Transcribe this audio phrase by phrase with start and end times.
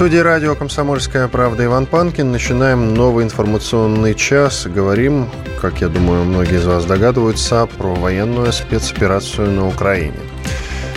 [0.00, 2.32] студии радио «Комсомольская правда» Иван Панкин.
[2.32, 4.66] Начинаем новый информационный час.
[4.66, 5.28] Говорим,
[5.60, 10.16] как я думаю, многие из вас догадываются, про военную спецоперацию на Украине.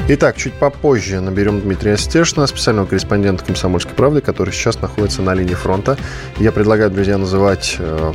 [0.08, 5.53] Итак, чуть попозже наберем Дмитрия Стешина, специального корреспондента «Комсомольской правды», который сейчас находится на линии
[5.53, 5.97] фронта.
[6.38, 8.13] Я предлагаю, друзья, называть э,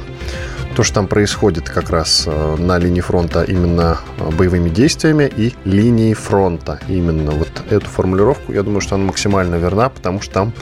[0.78, 5.52] то, что там происходит как раз э, на линии фронта именно э, боевыми действиями и
[5.64, 6.78] линией фронта.
[6.86, 10.52] Именно вот эту формулировку, я думаю, что она максимально верна, потому что там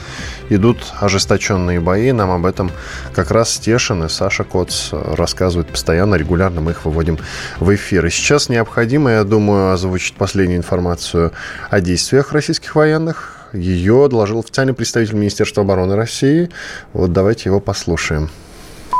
[0.49, 2.11] идут ожесточенные бои.
[2.13, 2.71] Нам об этом
[3.13, 7.19] как раз Стешин и Саша Коц рассказывают постоянно, регулярно мы их выводим
[7.59, 8.03] в эфир.
[8.07, 11.31] И сейчас необходимо, я думаю, озвучить последнюю информацию
[11.69, 13.49] о действиях российских военных.
[13.53, 16.49] Ее доложил официальный представитель Министерства обороны России.
[16.93, 18.31] Вот давайте его послушаем.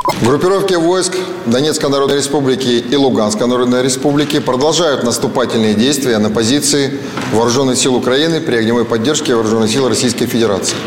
[0.07, 6.97] Группировки войск Донецкой Народной Республики и Луганской Народной Республики продолжают наступательные действия на позиции
[7.33, 10.77] Вооруженных сил Украины при огневой поддержке Вооруженных сил Российской Федерации.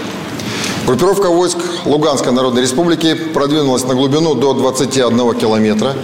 [0.86, 5.94] Группировка войск Луганской Народной Республики продвинулась на глубину до 21 километра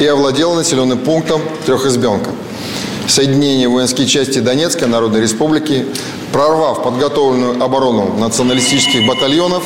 [0.00, 2.30] и овладела населенным пунктом Трехизбенка.
[3.06, 5.84] Соединение воинские части Донецкой Народной Республики,
[6.32, 9.62] прорвав подготовленную оборону националистических батальонов,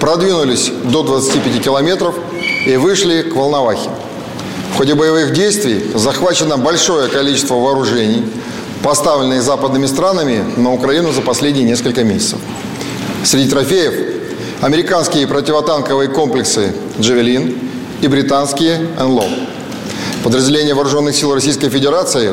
[0.00, 2.16] продвинулись до 25 километров
[2.66, 3.90] и вышли к Волновахе.
[4.72, 8.24] В ходе боевых действий захвачено большое количество вооружений,
[8.82, 12.38] поставленных западными странами на Украину за последние несколько месяцев.
[13.24, 13.94] Среди трофеев
[14.60, 17.58] американские противотанковые комплексы «Джавелин»
[18.00, 19.28] и британские «Энлоу».
[20.22, 22.32] Подразделения Вооруженных сил Российской Федерации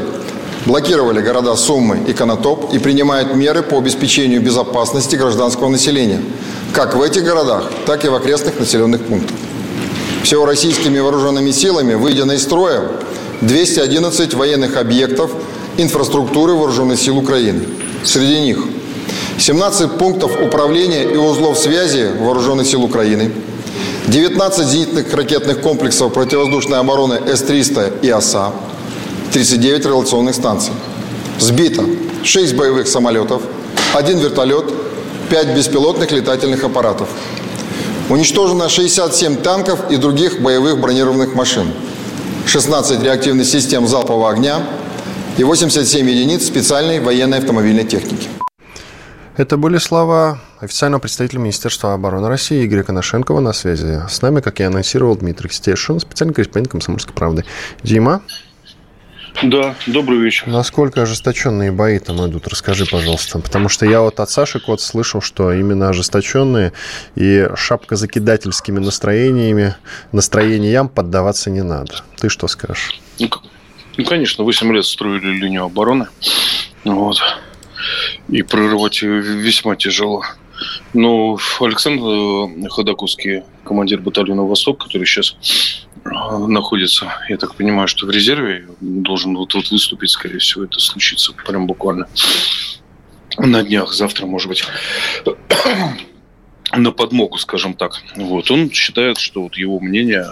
[0.65, 6.21] блокировали города Суммы и Конотоп и принимают меры по обеспечению безопасности гражданского населения,
[6.73, 9.35] как в этих городах, так и в окрестных населенных пунктах.
[10.23, 12.89] Всего российскими вооруженными силами выйдено из строя
[13.41, 15.31] 211 военных объектов
[15.77, 17.63] инфраструктуры вооруженных сил Украины.
[18.03, 18.57] Среди них
[19.39, 23.31] 17 пунктов управления и узлов связи вооруженных сил Украины,
[24.07, 28.53] 19 зенитных ракетных комплексов противовоздушной обороны С-300 и ОСА,
[29.31, 30.73] 39 реляционных станций.
[31.39, 31.83] Сбито
[32.23, 33.43] 6 боевых самолетов,
[33.93, 34.73] 1 вертолет,
[35.29, 37.09] 5 беспилотных летательных аппаратов.
[38.09, 41.67] Уничтожено 67 танков и других боевых бронированных машин,
[42.45, 44.65] 16 реактивных систем залпового огня
[45.37, 48.29] и 87 единиц специальной военной автомобильной техники.
[49.35, 54.59] Это были слова официального представителя Министерства обороны России Игоря Коношенкова на связи с нами, как
[54.61, 57.43] я анонсировал, Дмитрий Стешин, специальный корреспондент «Комсомольской правды».
[57.83, 58.21] Дима?
[59.43, 60.47] Да, добрый вечер.
[60.47, 63.37] Насколько ожесточенные бои там идут, расскажи, пожалуйста.
[63.37, 66.73] Потому что я вот от Саши Кот слышал, что именно ожесточенные
[67.15, 69.75] и шапкозакидательскими настроениями,
[70.11, 72.03] настроениям поддаваться не надо.
[72.19, 72.99] Ты что скажешь?
[73.19, 73.29] Ну,
[73.97, 76.07] ну конечно, 8 лет строили линию обороны.
[76.83, 77.17] Вот.
[78.29, 80.23] И прорывать ее весьма тяжело.
[80.93, 85.35] Но Александр Ходаковский, командир батальона «Восток», который сейчас
[86.47, 91.33] находится, я так понимаю, что в резерве, должен вот, вот выступить, скорее всего, это случится
[91.33, 92.07] прям буквально
[93.37, 94.63] на днях, завтра, может быть,
[96.75, 98.01] на подмогу, скажем так.
[98.15, 98.49] Вот.
[98.51, 100.25] Он считает, что вот его мнение,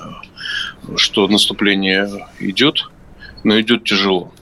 [0.96, 2.90] что наступление идет,
[3.44, 4.34] но идет тяжело.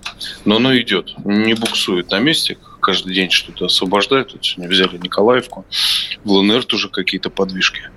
[0.46, 4.34] Но оно идет, не буксует на месте, каждый день что-то освобождают.
[4.34, 5.66] Вот сегодня взяли Николаевку,
[6.24, 7.90] в ЛНР тоже какие-то подвижки.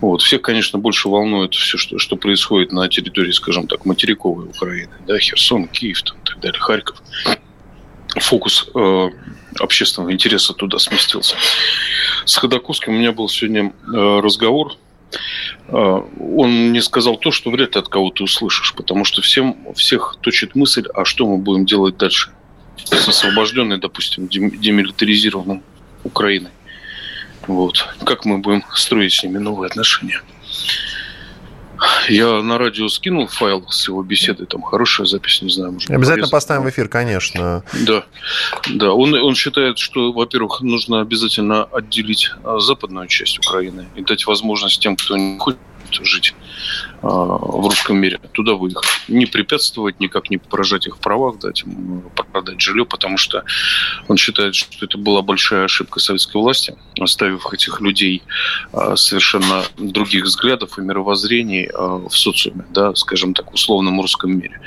[0.00, 0.22] Вот.
[0.22, 4.92] Всех, конечно, больше волнует все, что, что происходит на территории, скажем так, материковой Украины.
[5.06, 7.02] Да, Херсон, Киев там, так далее, Харьков.
[8.16, 9.08] Фокус э,
[9.60, 11.36] общественного интереса туда сместился.
[12.24, 14.72] С Ходаковским у меня был сегодня э, разговор.
[15.68, 19.56] Э, он мне сказал то, что вряд ли от кого ты услышишь, потому что всем,
[19.74, 22.30] всех точит мысль, а что мы будем делать дальше
[22.76, 25.60] с освобожденной, допустим, демилитаризированной
[26.02, 26.50] Украиной.
[27.46, 27.88] Вот.
[28.04, 30.20] Как мы будем строить с ними новые отношения?
[32.08, 35.72] Я на радио скинул файл с его беседы, там хорошая запись, не знаю.
[35.72, 36.30] Может, Обязательно порезать.
[36.30, 37.64] поставим в эфир, конечно.
[37.72, 38.04] Да,
[38.68, 38.92] да.
[38.92, 44.80] Он, он считает, что, во-первых, нужно обязательно отделить а, западную часть Украины и дать возможность
[44.82, 45.58] тем, кто не хочет
[45.94, 46.34] жить
[47.02, 48.88] а, в русском мире, туда выехать.
[49.08, 52.02] Не препятствовать, никак не поражать их в правах, дать им
[52.32, 53.44] продать жилье, потому что
[54.08, 58.22] он считает, что это была большая ошибка советской власти, оставив этих людей
[58.72, 64.60] а, совершенно других взглядов и мировоззрений а, в социуме, да, скажем так, условном русском мире.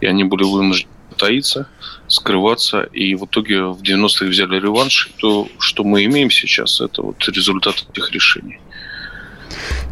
[0.00, 1.68] И они были вынуждены таиться,
[2.06, 5.10] скрываться, и в итоге в 90-х взяли реванш.
[5.18, 8.58] То, что мы имеем сейчас, это вот результат этих решений.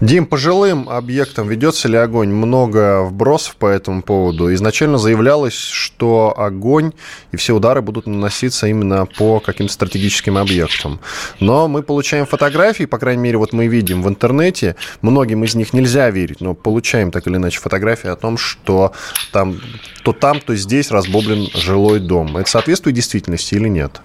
[0.00, 2.28] Дим, по жилым объектам ведется ли огонь?
[2.28, 4.52] Много вбросов по этому поводу.
[4.54, 6.92] Изначально заявлялось, что огонь
[7.32, 11.00] и все удары будут наноситься именно по каким-то стратегическим объектам.
[11.40, 15.72] Но мы получаем фотографии, по крайней мере, вот мы видим в интернете, многим из них
[15.72, 18.92] нельзя верить, но получаем так или иначе фотографии о том, что
[19.32, 19.60] там
[20.02, 22.36] то там, то здесь разбомблен жилой дом.
[22.36, 24.00] Это соответствует действительности или нет?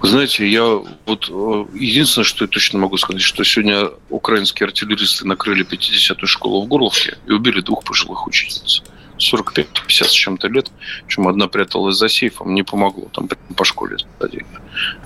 [0.00, 0.64] Вы знаете, я
[1.06, 6.62] вот э, единственное, что я точно могу сказать, что сегодня украинские артиллеристы накрыли 50-ю школу
[6.62, 8.82] в Горловке и убили двух пожилых учительниц.
[9.18, 10.70] 45-50 с чем-то лет,
[11.06, 14.46] причем одна пряталась за сейфом, не помогло, там по школе садили.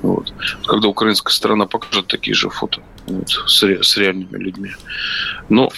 [0.03, 0.33] Вот.
[0.67, 4.71] Когда украинская сторона покажет такие же фото вот, с, ре, с реальными людьми.
[5.49, 5.71] Но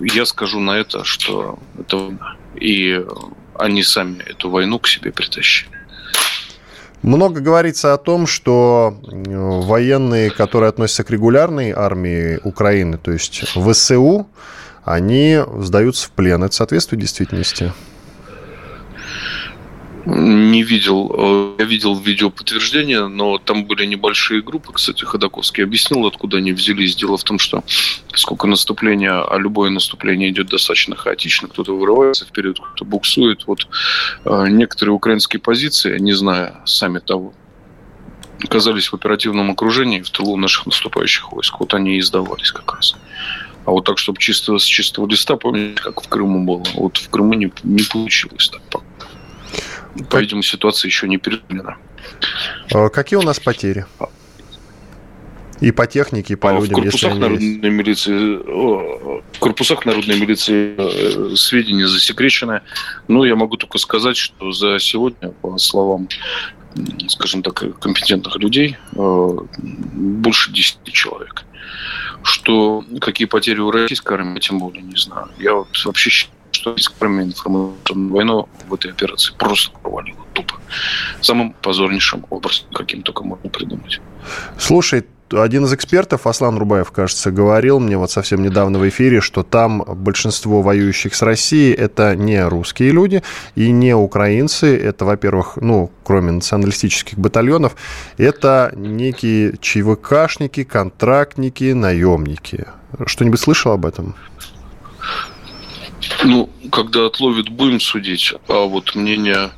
[0.00, 2.18] я скажу на это, что это
[2.54, 3.04] и
[3.54, 5.77] они сами эту войну к себе притащили.
[7.02, 13.44] Много говорится о том, что э, военные, которые относятся к регулярной армии Украины, то есть
[13.54, 14.26] ВСУ,
[14.84, 16.42] они сдаются в плен.
[16.42, 17.72] Это соответствует действительности?
[20.06, 21.12] Не видел.
[21.12, 24.72] Э, я видел видео подтверждения, но там были небольшие группы.
[24.72, 26.96] Кстати, Ходаковский объяснил, откуда они взялись.
[26.96, 27.62] Дело в том, что
[28.14, 31.48] сколько наступления, а любое наступление идет достаточно хаотично.
[31.48, 33.46] Кто-то вырывается вперед, кто-то буксует.
[33.46, 33.66] Вот
[34.24, 37.34] э, некоторые украинские позиции, не зная сами того,
[38.42, 41.60] оказались в оперативном окружении в тылу наших наступающих войск.
[41.60, 42.96] Вот они и сдавались как раз.
[43.64, 46.64] А вот так, чтобы чисто, с чистого листа, помните, как в Крыму было?
[46.74, 48.86] Вот в Крыму не, не получилось так пока.
[50.10, 51.76] По-видимому, ситуация еще не переломлена.
[52.72, 53.86] А какие у нас потери?
[55.60, 57.62] И по технике, и по а людям, в корпусах если народной есть.
[57.64, 62.60] милиции, в корпусах народной милиции э, сведения засекречены.
[63.08, 66.08] Ну, я могу только сказать, что за сегодня, по словам,
[67.08, 71.44] скажем так, компетентных людей, э, больше 10 человек.
[72.22, 75.28] Что какие потери у российской армии, тем более не знаю.
[75.38, 80.54] Я вот вообще считаю, что искрами информационную войну в этой операции просто провалила тупо.
[81.20, 84.00] Самым позорнейшим образом, каким только можно придумать.
[84.58, 89.42] Слушай, один из экспертов, Аслан Рубаев, кажется, говорил мне вот совсем недавно в эфире, что
[89.42, 93.22] там большинство воюющих с Россией это не русские люди
[93.54, 94.76] и не украинцы.
[94.76, 97.76] Это, во-первых, ну, кроме националистических батальонов,
[98.16, 102.66] это некие ЧВКшники, контрактники, наемники.
[103.06, 104.16] Что-нибудь слышал об этом?
[106.24, 108.34] Ну, когда отловит, будем судить.
[108.48, 109.50] А вот мнение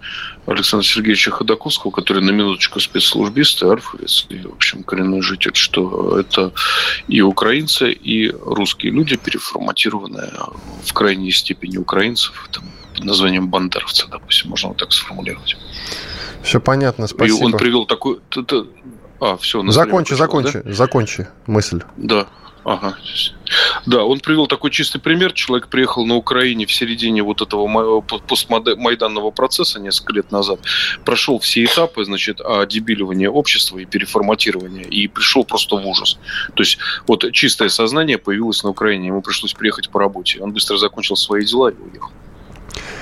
[0.47, 6.19] Александра Сергеевича Ходаковского, который на минуточку спецслужбист и арфовец, и, в общем, коренной житель, что
[6.19, 6.53] это
[7.09, 10.33] и украинцы, и русские люди, переформатированные
[10.85, 12.65] в крайней степени украинцев, там,
[12.95, 15.57] под названием бандеровцы, допустим, можно вот так сформулировать.
[16.43, 17.39] Все понятно, спасибо.
[17.39, 18.19] И он привел такой...
[19.21, 19.63] А, все.
[19.71, 20.73] Закончи, закончи, да?
[20.73, 21.83] закончи мысль.
[21.99, 22.27] Да.
[22.65, 22.97] Ага.
[23.87, 25.33] Да, он привел такой чистый пример.
[25.33, 30.61] Человек приехал на Украине в середине вот этого постмайданного процесса несколько лет назад,
[31.05, 36.19] прошел все этапы, значит, дебиливания общества и переформатирования, и пришел просто в ужас.
[36.55, 40.41] То есть вот чистое сознание появилось на Украине, ему пришлось приехать по работе.
[40.41, 42.11] Он быстро закончил свои дела и уехал.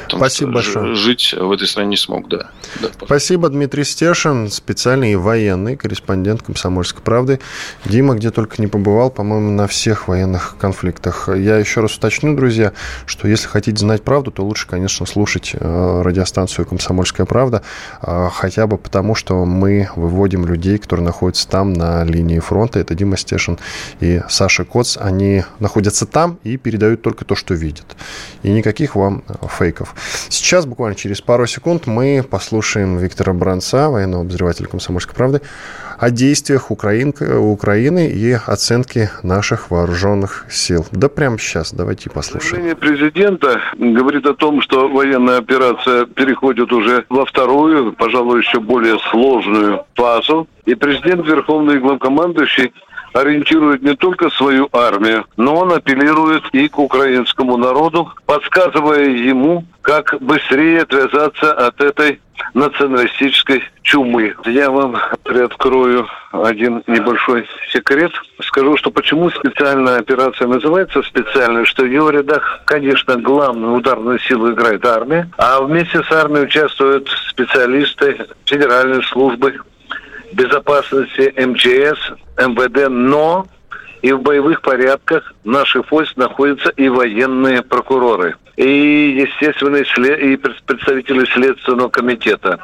[0.09, 0.95] Потому Спасибо большое.
[0.95, 2.51] Жить в этой стране не смог, да.
[2.81, 7.41] да Спасибо, Дмитрий Стешин, специальный военный корреспондент «Комсомольской правды».
[7.85, 11.29] Дима где только не побывал, по-моему, на всех военных конфликтах.
[11.29, 12.73] Я еще раз уточню, друзья,
[13.05, 17.63] что если хотите знать правду, то лучше, конечно, слушать э, радиостанцию «Комсомольская правда»,
[18.01, 22.79] э, хотя бы потому, что мы выводим людей, которые находятся там на линии фронта.
[22.79, 23.59] Это Дима Стешин
[24.01, 24.97] и Саша Коц.
[24.97, 27.85] Они находятся там и передают только то, что видят.
[28.43, 29.95] И никаких вам э, фейков.
[30.29, 35.41] Сейчас, буквально через пару секунд, мы послушаем Виктора Бранца, военного обозревателя «Комсомольской правды»,
[35.99, 40.87] о действиях Украин, Украины и оценке наших вооруженных сил.
[40.93, 42.51] Да прямо сейчас, давайте послушаем.
[42.51, 48.99] Заявление президента говорит о том, что военная операция переходит уже во вторую, пожалуй, еще более
[49.11, 50.47] сложную фазу.
[50.67, 52.73] И президент, верховный главкомандующий,
[53.13, 60.15] ориентирует не только свою армию, но он апеллирует и к украинскому народу, подсказывая ему, как
[60.21, 62.21] быстрее отвязаться от этой
[62.55, 64.35] националистической чумы.
[64.45, 68.13] Я вам приоткрою один небольшой секрет.
[68.43, 74.53] Скажу, что почему специальная операция называется специальной, что в его рядах, конечно, главную ударную силу
[74.53, 79.59] играет армия, а вместе с армией участвуют специалисты федеральной службы
[80.33, 83.47] безопасности МЧС, МВД, но
[84.03, 91.89] и в боевых порядках наших войск находятся и военные прокуроры, и, естественно, и представители Следственного
[91.91, 92.59] комитета.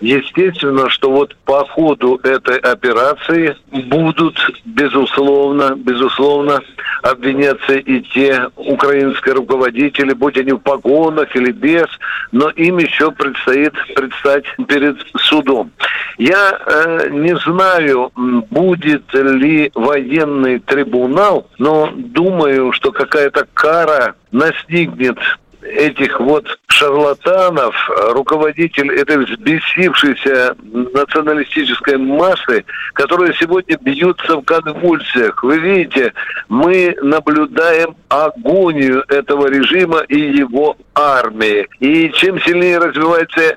[0.00, 6.60] Естественно, что вот по ходу этой операции будут, безусловно, безусловно,
[7.02, 11.86] обвиняться и те украинские руководители, будь они в погонах или без,
[12.32, 15.70] но им еще предстоит предстать перед судом.
[16.18, 18.10] Я э, не знаю,
[18.50, 25.18] будет ли военный трибунал, но думаю, что какая-то кара настигнет
[25.62, 27.74] этих вот шарлатанов,
[28.10, 35.42] руководитель этой взбесившейся националистической массы, которые сегодня бьются в конвульсиях.
[35.42, 36.12] Вы видите,
[36.48, 41.66] мы наблюдаем агонию этого режима и его армии.
[41.80, 43.54] И чем сильнее развивается э,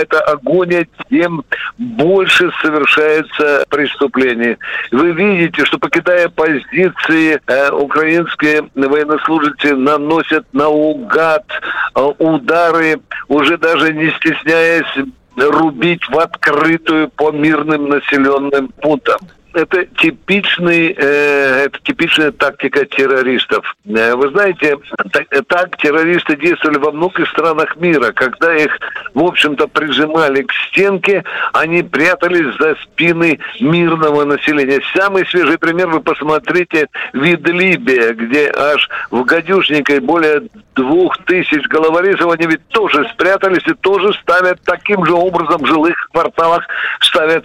[0.00, 1.44] эта агония, тем
[1.78, 4.56] больше совершается преступлений.
[4.90, 11.41] Вы видите, что покидая позиции, э, украинские военнослужащие наносят наугад
[11.94, 15.06] э, удары, уже даже не стесняясь
[15.36, 19.18] рубить в открытую по мирным населенным пунктам
[19.54, 23.76] это типичный, э, это типичная тактика террористов.
[23.86, 24.78] Э, вы знаете,
[25.12, 28.12] так, так террористы действовали во многих странах мира.
[28.12, 28.78] Когда их,
[29.14, 34.80] в общем-то, прижимали к стенке, они прятались за спины мирного населения.
[34.94, 40.42] Самый свежий пример вы посмотрите вид Либия, где аж в гадюшнике более
[40.74, 46.08] двух тысяч головорезов, они ведь тоже спрятались и тоже ставят таким же образом в жилых
[46.12, 46.64] кварталах,
[47.00, 47.44] ставят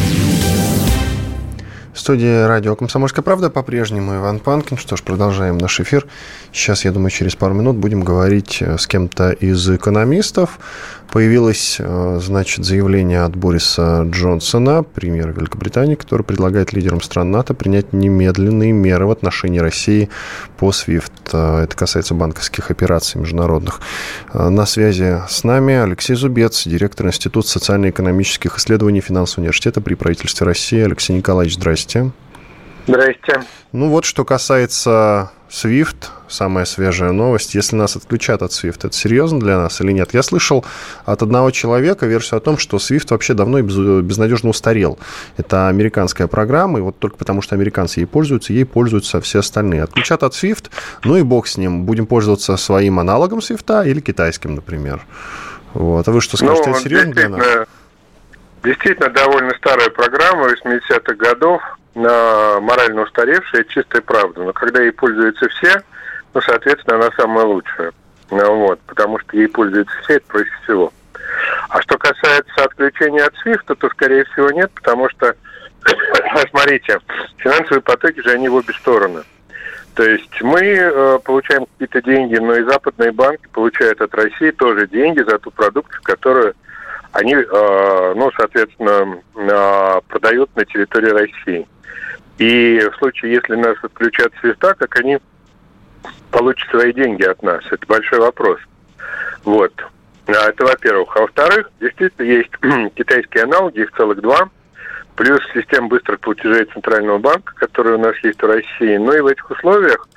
[2.11, 4.75] студии радио «Комсомольская правда» по-прежнему Иван Панкин.
[4.75, 6.05] Что ж, продолжаем наш эфир.
[6.51, 10.59] Сейчас, я думаю, через пару минут будем говорить э, с кем-то из экономистов.
[11.11, 17.91] Появилось, э, значит, заявление от Бориса Джонсона, премьера Великобритании, который предлагает лидерам стран НАТО принять
[17.91, 20.09] немедленные меры в отношении России
[20.57, 21.11] по SWIFT.
[21.33, 23.81] Э, это касается банковских операций международных.
[24.33, 30.47] Э, на связи с нами Алексей Зубец, директор Института социально-экономических исследований финансового университета при правительстве
[30.47, 30.79] России.
[30.79, 32.11] Алексей Николаевич, здрасте.
[32.87, 33.43] Здрасте.
[33.73, 37.55] Ну вот, что касается SWIFT, самая свежая новость.
[37.55, 40.13] Если нас отключат от SWIFT, это серьезно для нас или нет?
[40.13, 40.63] Я слышал
[41.03, 44.97] от одного человека версию о том, что SWIFT вообще давно и безнадежно устарел.
[45.35, 49.83] Это американская программа, и вот только потому, что американцы ей пользуются, ей пользуются все остальные.
[49.83, 50.69] Отключат от SWIFT,
[51.03, 51.83] ну и бог с ним.
[51.83, 55.05] Будем пользоваться своим аналогом SWIFT или китайским, например.
[55.73, 56.07] Вот.
[56.07, 57.45] А вы что скажете, ну, это серьезно для нас?
[58.63, 61.61] Действительно, довольно старая программа 80-х годов,
[61.95, 64.43] морально устаревшая, чистая правда.
[64.43, 65.81] Но когда ей пользуются все,
[66.33, 67.91] ну, соответственно, она самая лучшая.
[68.29, 70.93] Ну, вот, потому что ей пользуются все, это проще всего.
[71.69, 75.35] А что касается отключения от SWIFT, то, скорее всего, нет, потому что,
[76.49, 76.99] смотрите,
[77.37, 79.23] финансовые потоки же, они в обе стороны.
[79.95, 84.87] То есть мы э, получаем какие-то деньги, но и западные банки получают от России тоже
[84.87, 86.55] деньги за ту продукцию, которую
[87.11, 91.67] они, э, ну, соответственно, э, продают на территории России.
[92.41, 95.19] И в случае, если нас отключат свиста, как они
[96.31, 97.63] получат свои деньги от нас?
[97.69, 98.59] Это большой вопрос.
[99.43, 99.71] Вот.
[100.25, 101.15] А это во-первых.
[101.15, 102.49] А во-вторых, действительно есть
[102.95, 104.49] китайские аналоги, их целых два,
[105.15, 108.97] плюс система быстрых платежей Центрального банка, которая у нас есть в России.
[108.97, 110.09] Ну и в этих условиях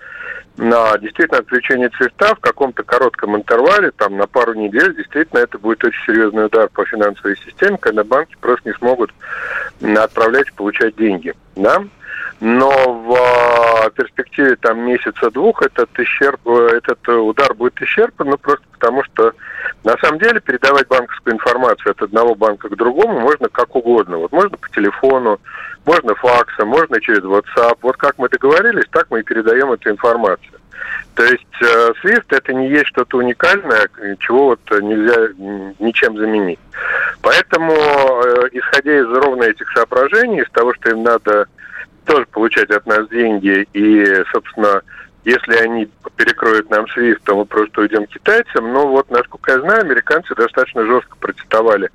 [0.56, 5.84] на действительно отключение цвета в каком-то коротком интервале, там на пару недель, действительно это будет
[5.84, 9.12] очень серьезный удар по финансовой системе, когда банки просто не смогут
[9.82, 11.34] отправлять и получать деньги.
[11.54, 11.84] Да?
[12.40, 19.02] Но в а, перспективе там месяца-двух этот, исчерп, этот удар будет исчерпан, ну просто потому
[19.04, 19.32] что
[19.82, 24.18] на самом деле передавать банковскую информацию от одного банка к другому можно как угодно.
[24.18, 25.40] Вот можно по телефону,
[25.86, 27.78] можно факсом, можно через WhatsApp.
[27.82, 30.58] Вот как мы договорились, так мы и передаем эту информацию.
[31.14, 33.88] То есть э, SWIFT это не есть что-то уникальное,
[34.18, 35.28] чего вот нельзя
[35.78, 36.58] ничем заменить.
[37.22, 41.46] Поэтому, э, исходя из ровно этих соображений, из того, что им надо
[42.04, 44.82] тоже получать от нас деньги и, собственно,
[45.24, 48.72] если они перекроют нам SWIFT, то мы просто уйдем к китайцам.
[48.72, 51.90] Но вот, насколько я знаю, американцы достаточно жестко протестовали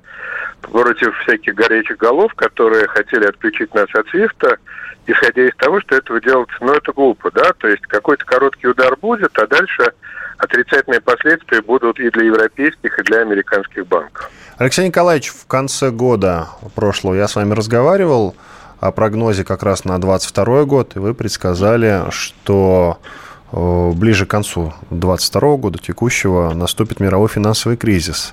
[0.62, 4.58] против всяких горячих голов, которые хотели отключить нас от SWIFT,
[5.06, 8.96] исходя из того, что этого делать, ну, это глупо, да, то есть какой-то короткий удар
[8.96, 9.92] будет, а дальше
[10.38, 14.30] отрицательные последствия будут и для европейских, и для американских банков.
[14.58, 18.34] Алексей Николаевич, в конце года прошлого я с вами разговаривал
[18.80, 22.98] о прогнозе как раз на 2022 год, и вы предсказали, что
[23.52, 28.32] Э, ближе к концу 2022 года текущего наступит мировой финансовый кризис.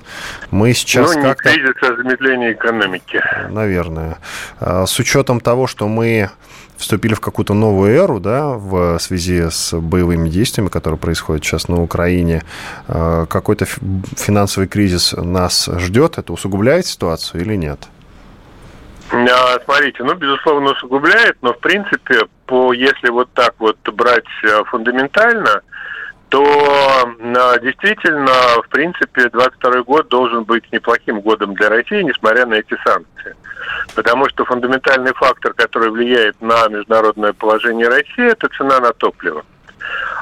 [0.50, 3.22] Мы сейчас ну, не как кризис, а замедление экономики.
[3.50, 4.18] Наверное.
[4.60, 6.30] Э, с учетом того, что мы
[6.76, 11.82] вступили в какую-то новую эру, да, в связи с боевыми действиями, которые происходят сейчас на
[11.82, 12.44] Украине,
[12.86, 17.88] э, какой-то финансовый кризис нас ждет, это усугубляет ситуацию или нет?
[19.10, 24.64] А, смотрите, ну, безусловно, усугубляет, но, в принципе, по, если вот так вот брать э,
[24.64, 25.62] фундаментально,
[26.28, 32.54] то а, действительно, в принципе, 22 год должен быть неплохим годом для России, несмотря на
[32.54, 33.34] эти санкции.
[33.94, 39.42] Потому что фундаментальный фактор, который влияет на международное положение России, это цена на топливо.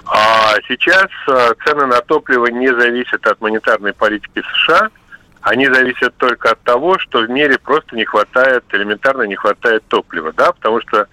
[0.07, 4.91] А сейчас э, цены на топливо не зависят от монетарной политики США–
[5.47, 10.33] они зависят только от того, что в мире просто не хватает, элементарно не хватает топлива,
[10.33, 11.07] да, потому что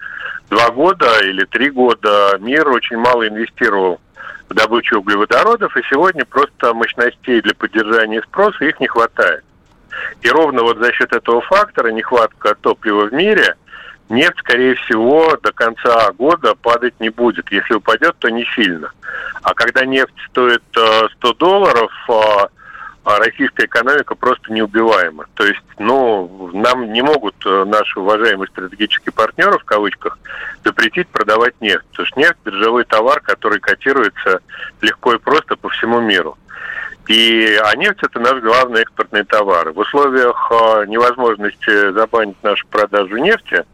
[0.50, 4.00] два года или три года мир очень мало инвестировал
[4.48, 9.44] в добычу углеводородов, и сегодня просто мощностей для поддержания спроса их не хватает.
[10.22, 13.54] И ровно вот за счет этого фактора, нехватка топлива в мире,
[14.08, 17.52] нефть, скорее всего, до конца года падать не будет.
[17.52, 18.90] Если упадет, то не сильно.
[19.42, 22.46] А когда нефть стоит 100 э, долларов, э,
[23.04, 25.26] а российская экономика просто неубиваема.
[25.34, 30.18] То есть, ну, нам не могут э, наши уважаемые стратегические партнеры, в кавычках,
[30.64, 31.84] запретить продавать нефть.
[31.90, 34.40] Потому что нефть– биржевой товар, который котируется
[34.80, 36.38] легко и просто по всему миру.
[37.06, 39.72] И, а нефть– это наш главный экспортный товар.
[39.72, 43.64] В условиях э, невозможности забанить нашу продажу нефти,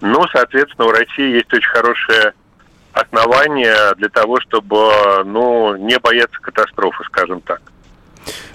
[0.00, 2.34] ну, соответственно, у России есть очень хорошее
[2.92, 7.60] основание для того, чтобы, ну, не бояться катастрофы, скажем так.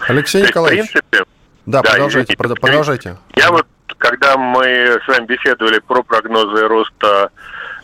[0.07, 0.89] Алексей Николаевич.
[0.89, 1.25] В принципе,
[1.65, 3.17] да, да, продолжайте, извините, продолжайте.
[3.35, 7.29] Я вот, когда мы с вами беседовали про прогнозы роста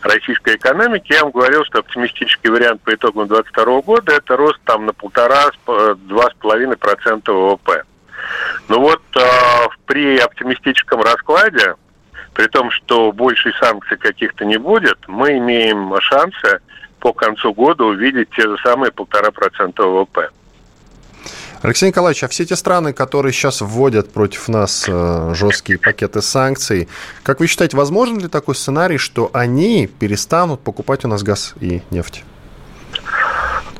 [0.02, 4.86] российской экономики, я вам говорил, что оптимистический вариант по итогам 2022 года– это рост там
[4.86, 7.84] на полтора-два с половиной процента ВВП.
[8.68, 9.20] Ну вот э,
[9.86, 11.74] при оптимистическом раскладе,
[12.34, 16.60] при том, что большей санкций каких-то не будет, мы имеем шансы
[16.98, 20.28] по концу года увидеть те же самые полтора процента ВВП.
[21.62, 26.88] Алексей Николаевич, а все эти страны, которые сейчас вводят против нас э, жесткие пакеты санкций,
[27.22, 31.82] как вы считаете, возможен ли такой сценарий, что они перестанут покупать у нас газ и
[31.90, 32.24] нефть?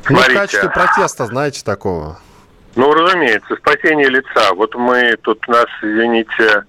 [0.09, 2.19] Ну, в качестве протеста, знаете, такого.
[2.77, 4.53] Ну, разумеется, спасение лица.
[4.55, 6.65] Вот мы тут нас, извините,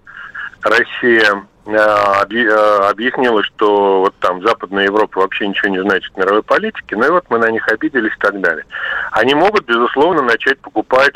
[0.62, 7.06] Россия объяснила, что вот там Западная Европа вообще ничего не значит в мировой политике, ну
[7.06, 8.66] и вот мы на них обиделись и так далее.
[9.12, 11.14] Они могут, безусловно, начать покупать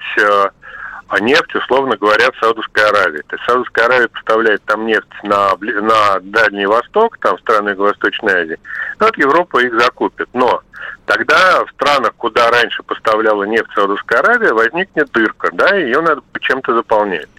[1.11, 3.21] э, нефть, условно говоря, в Саудовской Аравии.
[3.27, 8.59] То есть Саудовская Аравия поставляет там нефть на, на Дальний Восток, там страны Юго-Восточной Азии.
[8.99, 10.29] Ну, вот Европа их закупит.
[10.33, 10.61] Но
[11.05, 16.75] тогда в странах, куда раньше поставляла нефть Саудовская Аравия, возникнет дырка, да, ее надо чем-то
[16.75, 17.29] заполнять.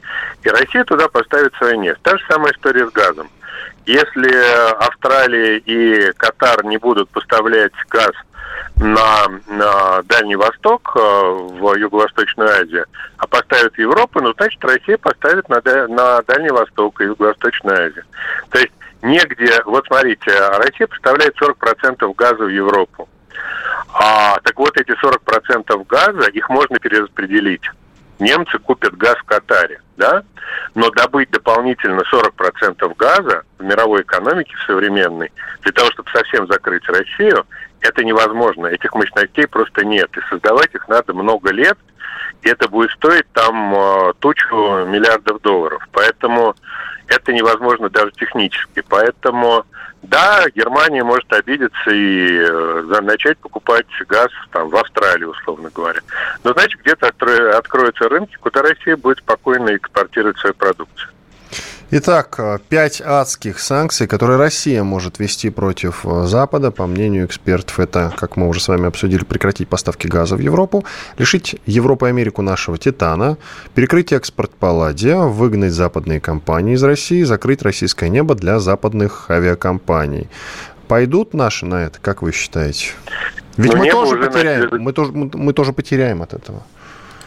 [0.42, 2.00] И Россия туда поставит свою нефть.
[2.02, 3.28] Та же самая история с газом.
[3.86, 4.32] Если
[4.78, 8.12] Австралия и Катар не будут поставлять газ
[8.76, 12.86] на, на Дальний Восток, э, в Юго-Восточную Азию,
[13.18, 18.04] а поставят Европу, ну, значит, Россия поставит на, на Дальний Восток и Юго-Восточную Азию.
[18.50, 23.08] То есть негде, вот смотрите, Россия поставляет 40% газа в Европу.
[23.94, 27.62] А, так вот, эти 40% газа, их можно перераспределить.
[28.18, 30.22] Немцы купят газ в Катаре, да?
[30.74, 36.88] Но добыть дополнительно 40% газа в мировой экономике, в современной, для того, чтобы совсем закрыть
[36.88, 37.46] Россию,
[37.82, 38.66] это невозможно.
[38.66, 40.10] Этих мощностей просто нет.
[40.16, 41.78] И создавать их надо много лет,
[42.42, 45.86] и это будет стоить там э, тучу миллиардов долларов.
[45.92, 46.54] Поэтому
[47.08, 48.82] это невозможно даже технически.
[48.88, 49.64] Поэтому,
[50.02, 56.00] да, Германия может обидеться и э, начать покупать газ там, в Австралии, условно говоря.
[56.44, 57.08] Но, значит, где-то
[57.56, 61.10] откроются рынки, куда Россия будет спокойно экспортировать свою продукцию.
[61.94, 67.78] Итак, э, пять адских санкций, которые Россия может вести против э, Запада, по мнению экспертов,
[67.78, 70.86] это, как мы уже с вами обсудили, прекратить поставки газа в Европу,
[71.18, 73.36] лишить Европу и Америку нашего титана,
[73.74, 80.30] перекрыть экспорт палладия, выгнать западные компании из России, закрыть российское небо для западных авиакомпаний.
[80.88, 82.92] Пойдут наши на это, как вы считаете?
[83.58, 86.62] Ведь мы тоже потеряем, мы тоже, мы тоже потеряем от этого.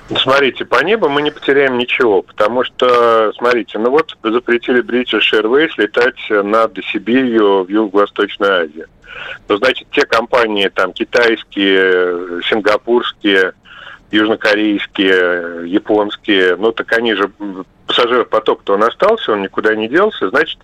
[0.08, 5.72] Смотрите, по небу мы не потеряем ничего, потому что, смотрите, ну вот запретили British Airways
[5.78, 8.86] летать над Сибирью в Юго-Восточной Азии.
[9.48, 13.54] Ну, значит, те компании, там, китайские, сингапурские,
[14.12, 17.32] южнокорейские, японские, ну так они же
[17.88, 20.60] пассажиропоток-то он остался, он никуда не делся, значит,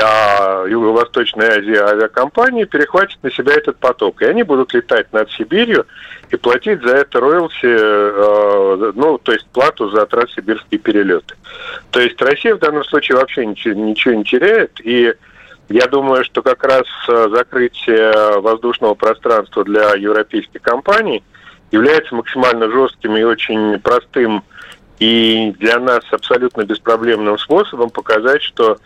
[0.00, 4.22] а Юго-Восточная Азия авиакомпании перехватит на себя этот поток.
[4.22, 5.86] И они будут летать над Сибирью
[6.32, 11.36] и платить за это роялти, э, ну, то есть плату за транссибирские перелеты.
[11.90, 15.14] То есть Россия в данном случае вообще ничего, ничего не теряет, и
[15.68, 21.22] я думаю, что как раз э, закрытие воздушного пространства для европейских компаний–
[21.72, 24.44] является максимально жестким и очень простым
[25.00, 28.76] и для нас абсолютно беспроблемным способом показать, что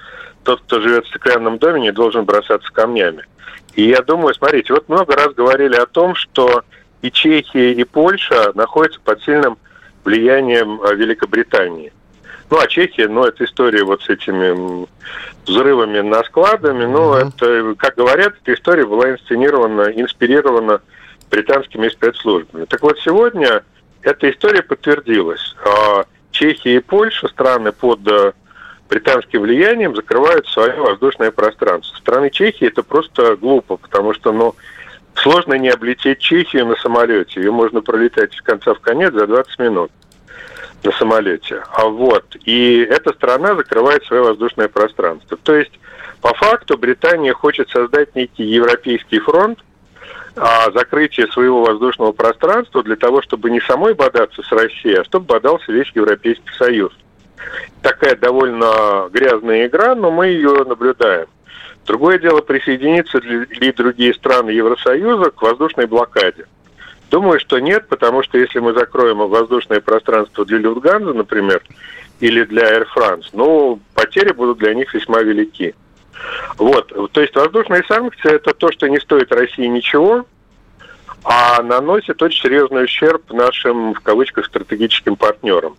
[0.44, 3.26] тот, кто живет в стеклянном доме, не должен бросаться камнями.
[3.74, 6.62] И я думаю, смотрите, вот много раз говорили о том, что
[7.02, 9.58] и Чехия, и Польша находятся под сильным
[10.04, 11.92] влиянием э, Великобритании.
[12.48, 14.86] Ну, а Чехия, ну, это история вот с этими
[15.46, 17.28] взрывами на складами, ну, mm-hmm.
[17.28, 20.80] это, как говорят, эта история была инсценирована, инспирирована
[21.30, 22.66] британскими спецслужбами.
[22.66, 23.64] Так вот, сегодня
[24.02, 25.56] эта история подтвердилась.
[25.64, 28.32] А Чехия и Польша, страны под э,
[28.88, 31.96] британским влиянием, закрывают свое воздушное пространство.
[31.96, 34.54] Страны Чехии это просто глупо, потому что, ну,
[35.16, 37.40] сложно не облететь Чехию на самолете.
[37.40, 39.90] Ее можно пролетать с конца в конец за 20 минут
[40.84, 41.62] на самолете.
[41.72, 45.36] А вот, и эта страна закрывает свое воздушное пространство.
[45.42, 45.72] То есть,
[46.20, 49.58] по факту, Британия хочет создать некий европейский фронт,
[50.36, 55.26] а, закрытие своего воздушного пространства для того, чтобы не самой бодаться с Россией, а чтобы
[55.26, 56.92] бодался весь Европейский Союз.
[57.82, 61.26] Такая довольно грязная игра, но мы ее наблюдаем.
[61.86, 66.46] Другое дело, присоединиться ли другие страны Евросоюза к воздушной блокаде.
[67.10, 71.62] Думаю, что нет, потому что если мы закроем воздушное пространство для Люфтганза, например,
[72.18, 75.74] или для Air France, ну, потери будут для них весьма велики.
[76.58, 80.26] Вот, то есть воздушные санкции это то, что не стоит России ничего,
[81.24, 85.76] а наносит очень серьезный ущерб нашим, в кавычках, стратегическим партнерам.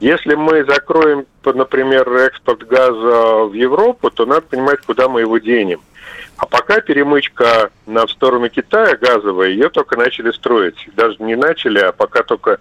[0.00, 5.80] Если мы закроем, например, экспорт газа в Европу, то надо понимать, куда мы его денем.
[6.36, 10.88] А пока перемычка на, в сторону Китая газовая, ее только начали строить.
[10.94, 12.58] Даже не начали, а пока только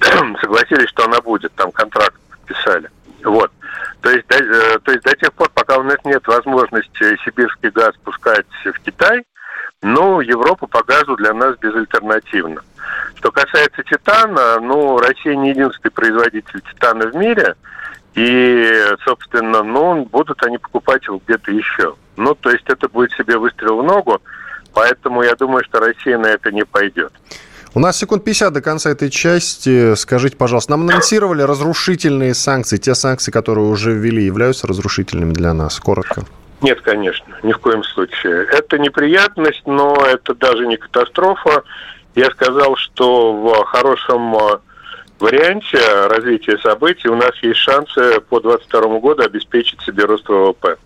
[0.40, 1.52] согласились, что она будет.
[1.54, 2.88] Там контракт подписали.
[3.22, 3.52] Вот.
[4.00, 7.70] То есть, до, э, то есть до тех пор, пока у нас нет возможности сибирский
[7.70, 9.22] газ пускать в Китай,
[9.82, 12.62] ну, Европа по газу для нас безальтернативна.
[13.16, 17.56] Что касается титана, ну, Россия не единственный производитель титана в мире,
[18.14, 18.68] и,
[19.04, 21.94] собственно, ну, будут они покупать его где-то еще.
[22.16, 24.20] Ну, то есть это будет себе выстрел в ногу,
[24.72, 27.12] поэтому я думаю, что Россия на это не пойдет.
[27.74, 29.94] У нас секунд 50 до конца этой части.
[29.94, 32.76] Скажите, пожалуйста, нам анонсировали разрушительные санкции.
[32.76, 35.80] Те санкции, которые уже ввели, являются разрушительными для нас?
[35.80, 36.24] Коротко.
[36.62, 38.46] Нет, конечно, ни в коем случае.
[38.46, 41.64] Это неприятность, но это даже не катастрофа.
[42.14, 44.58] Я сказал, что в хорошем э,
[45.18, 50.76] варианте развития событий у нас есть шансы по 2022 году обеспечить себе рост ВВП.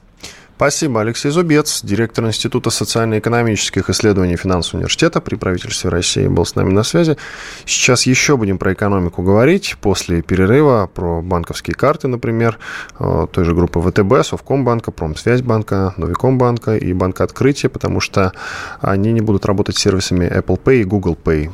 [0.57, 1.03] Спасибо.
[1.03, 6.83] Алексей Зубец, директор Института социально-экономических исследований финансового университета при правительстве России, был с нами на
[6.83, 7.19] связи.
[7.67, 9.77] Сейчас еще будем про экономику говорить.
[9.83, 12.59] После перерыва про банковские карты, например,
[12.99, 18.33] э, той же группы ВТБ, Совкомбанка, Промсвязьбанка, Новикомбанка и Банка Открытия, потому что
[18.81, 21.51] они не будут работать с сервисами Apple Pay и Google Pay.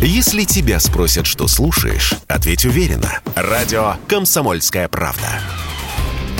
[0.00, 3.20] Если тебя спросят, что слушаешь, ответь уверенно.
[3.36, 5.28] Радио «Комсомольская правда».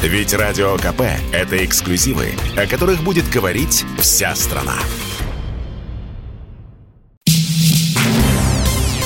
[0.05, 1.01] Ведь Радио КП–
[1.33, 4.77] это эксклюзивы, о которых будет говорить вся страна.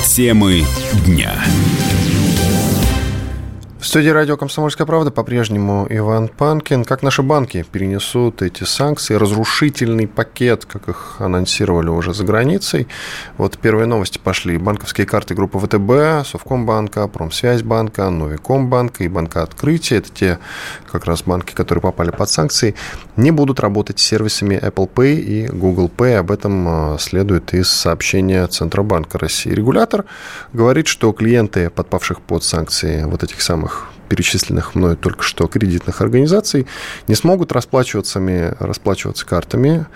[0.05, 0.65] Темы
[1.07, 1.41] дня.
[3.79, 6.85] В студии радио «Комсомольская правда» по-прежнему Иван Панкин.
[6.85, 12.89] Как наши банки перенесут эти санкции, разрушительный пакет, как их анонсировали уже за границей.
[13.37, 14.59] Вот первые новости пошли.
[14.59, 20.39] Банковские карты группы ВТБ, Совкомбанка, Промсвязьбанка, Новикомбанка и Банка Открытия, это те
[20.91, 22.75] как раз банки, которые попали под санкции,
[23.17, 26.17] не будут работать с сервисами Apple Pay и Google Pay.
[26.17, 29.51] Об этом а, следует из сообщения Центробанка России.
[29.51, 30.05] Регулятор
[30.53, 33.69] говорит, что клиенты, подпавших под санкции вот этих самых
[34.09, 36.67] перечисленных мной только что кредитных организаций
[37.07, 38.21] не смогут расплачиваться,
[38.59, 39.87] расплачиваться картами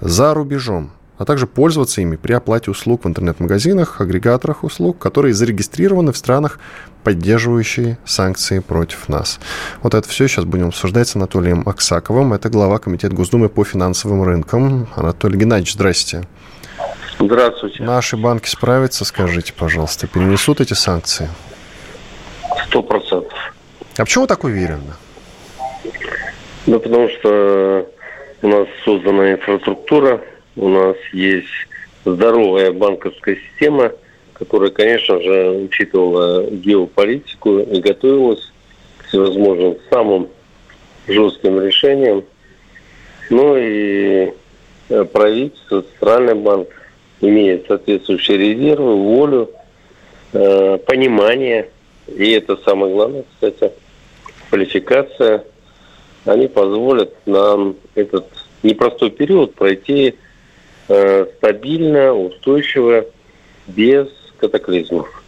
[0.00, 6.12] за рубежом а также пользоваться ими при оплате услуг в интернет-магазинах, агрегаторах услуг, которые зарегистрированы
[6.12, 6.60] в странах,
[7.02, 9.40] поддерживающие санкции против нас.
[9.82, 12.32] Вот это все сейчас будем обсуждать с Анатолием Аксаковым.
[12.32, 14.88] Это глава Комитета Госдумы по финансовым рынкам.
[14.94, 16.22] Анатолий Геннадьевич, здрасте.
[17.18, 17.82] Здравствуйте.
[17.82, 21.28] Наши банки справятся, скажите, пожалуйста, перенесут эти санкции?
[22.68, 22.97] Сто процентов.
[23.98, 24.94] А почему так уверены?
[26.66, 27.90] Ну, потому что
[28.42, 30.22] у нас создана инфраструктура,
[30.54, 31.48] у нас есть
[32.04, 33.90] здоровая банковская система,
[34.34, 38.52] которая, конечно же, учитывала геополитику и готовилась
[38.98, 40.28] к всевозможным самым
[41.08, 42.22] жестким решениям.
[43.30, 44.32] Ну и
[44.90, 46.68] э, правительство, Центральный банк
[47.20, 49.50] имеет соответствующие резервы, волю,
[50.34, 51.68] э, понимание,
[52.06, 53.72] и это самое главное, кстати,
[54.50, 55.44] квалификация,
[56.24, 58.26] они позволят нам этот
[58.62, 60.14] непростой период пройти
[60.88, 63.04] Э, стабильно, устойчиво,
[63.66, 64.08] без
[64.40, 65.22] катаклизмов.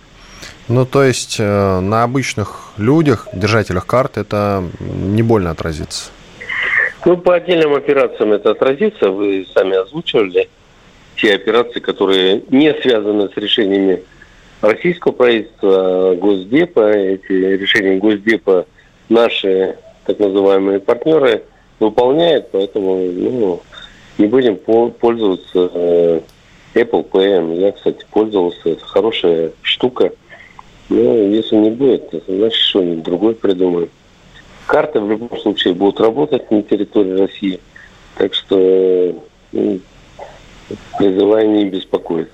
[0.68, 6.12] Ну, то есть э, на обычных людях, держателях карт, это не больно отразится?
[7.04, 9.10] Ну, по отдельным операциям это отразится.
[9.10, 10.48] Вы сами озвучивали
[11.16, 14.02] те операции, которые не связаны с решениями
[14.62, 16.90] российского правительства, Госдепа.
[16.90, 18.64] Эти решения Госдепа
[19.10, 21.42] наши так называемые партнеры
[21.78, 23.60] выполняют, поэтому ну,
[24.16, 26.20] не будем пользоваться э,
[26.74, 27.60] Apple Pay.
[27.60, 28.70] Я, кстати, пользовался.
[28.70, 30.12] Это хорошая штука.
[30.88, 33.90] Но если не будет, значит что-нибудь другое придумаем.
[34.66, 37.60] Карты в любом случае будут работать на территории России.
[38.16, 39.14] Так что
[39.52, 39.80] ну,
[40.98, 42.32] призываю не беспокоиться.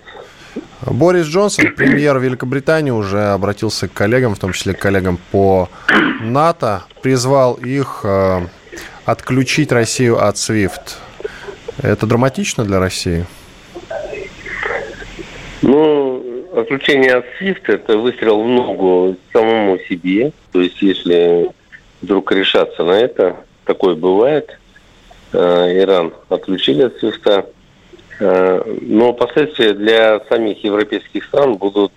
[0.84, 5.68] Борис Джонсон, премьер Великобритании, уже обратился к коллегам, в том числе к коллегам по
[6.20, 8.40] НАТО, призвал их э,
[9.04, 10.98] отключить Россию от SWIFT.
[11.82, 13.26] Это драматично для России?
[15.62, 20.32] Ну, отключение от SWIFT– это выстрел в ногу самому себе.
[20.52, 21.50] То есть, если
[22.02, 24.58] вдруг решаться на это, такое бывает.
[25.32, 27.46] Э, Иран отключили от SWIFT.
[28.18, 31.92] Э, но последствия для самих европейских стран будут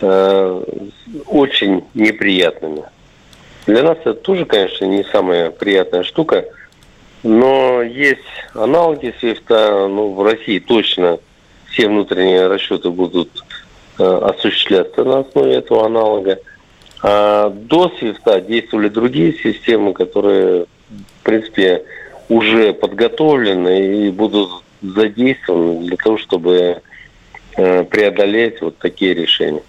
[0.00, 0.64] э,
[1.26, 2.84] очень неприятными.
[3.66, 6.44] Для нас это тоже, конечно, не самая приятная штука–
[7.22, 8.20] но есть
[8.54, 11.18] аналоги свифта, ну, в России точно
[11.70, 13.44] все внутренние расчеты будут
[13.98, 16.38] э, осуществляться на основе этого аналога.
[17.02, 21.84] А до свифта действовали другие системы, которые, в принципе,
[22.28, 24.50] уже подготовлены и будут
[24.82, 26.82] задействованы для того, чтобы
[27.56, 29.62] э, преодолеть вот такие решения.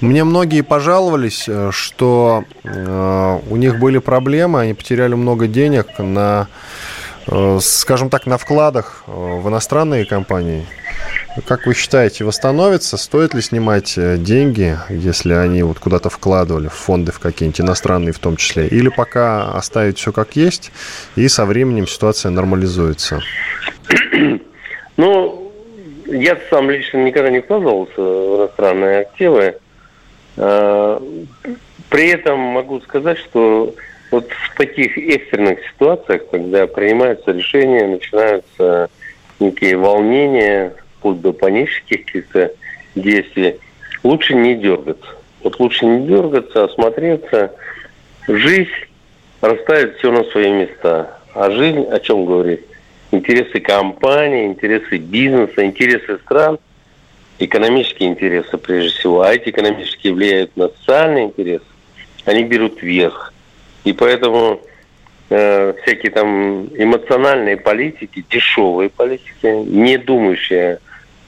[0.00, 6.46] Мне многие пожаловались, э, что э, у них были проблемы, они потеряли много денег на,
[7.60, 10.66] скажем так, на вкладах в иностранные компании.
[11.46, 12.96] Как вы считаете, восстановится?
[12.96, 18.18] Стоит ли снимать деньги, если они вот куда-то вкладывали, в фонды в какие-нибудь иностранные в
[18.18, 18.66] том числе?
[18.66, 20.72] Или пока оставить все как есть,
[21.16, 23.20] и со временем ситуация нормализуется?
[24.96, 25.52] Ну,
[26.06, 29.56] я сам лично никогда не вкладывался в иностранные активы.
[30.36, 31.00] Э,
[31.88, 33.74] при этом могу сказать, что
[34.10, 38.90] вот в таких экстренных ситуациях, когда принимаются решения, начинаются
[39.40, 42.52] некие волнения, вплоть до панических каких-то
[42.94, 43.56] действий,
[44.02, 45.08] лучше не дергаться.
[45.42, 47.52] Вот лучше не дергаться, осмотреться.
[48.26, 48.68] Жизнь
[49.40, 51.18] расставит все на свои места.
[51.34, 52.64] А жизнь о чем говорит?
[53.10, 56.58] Интересы компании, интересы бизнеса, интересы стран–
[57.38, 61.64] экономические интересы прежде всего, а эти экономические влияют на социальные интересы,
[62.24, 63.32] они берут вверх.
[63.84, 64.60] И поэтому
[65.30, 70.78] э, всякие там эмоциональные политики, дешевые политики, не думающие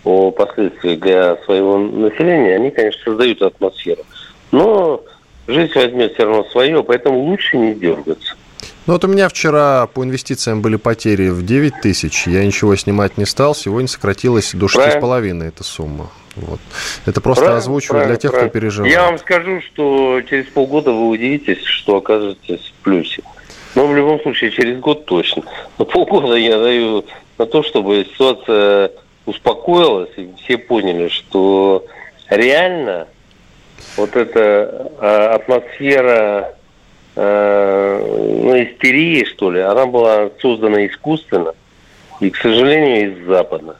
[0.04, 4.02] о последствиях для своего населения, они, конечно, создают атмосферу.
[4.50, 5.02] Но
[5.46, 8.34] жизнь возьмет все равно свое, поэтому лучше не дергаться.
[8.86, 13.18] Ну вот у меня вчера по инвестициям были потери в 9 тысяч, я ничего снимать
[13.18, 16.10] не стал, сегодня сократилась до 6,5 эта сумма.
[16.40, 16.61] Вот.
[17.07, 18.50] Это просто правильно, озвучиваю для тех, правильно.
[18.50, 18.92] кто переживает.
[18.92, 23.22] Я вам скажу, что через полгода вы удивитесь, что окажетесь в плюсе.
[23.74, 25.42] Но в любом случае через год точно.
[25.79, 27.05] Но полгода я даю
[27.38, 28.90] на то, чтобы ситуация
[29.26, 31.85] успокоилась, и все поняли, что
[32.29, 33.07] реально
[33.96, 36.55] вот эта а, атмосфера
[37.16, 38.05] э,
[38.42, 41.55] ну, истерии, что ли, она была создана искусственно
[42.20, 43.76] и, к сожалению, из Запада.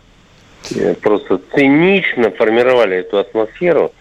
[1.00, 3.92] Просто цинично формировали эту атмосферу.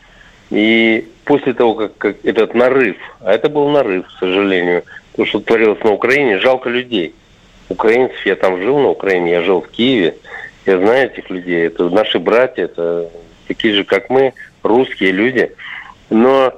[0.49, 4.83] И после того, как, как этот нарыв, а это был нарыв, к сожалению,
[5.15, 7.13] то, что творилось на Украине, жалко людей.
[7.69, 10.15] Украинцев, я там жил на Украине, я жил в Киеве,
[10.65, 13.09] я знаю этих людей, это наши братья, это
[13.47, 15.51] такие же, как мы, русские люди.
[16.09, 16.53] Но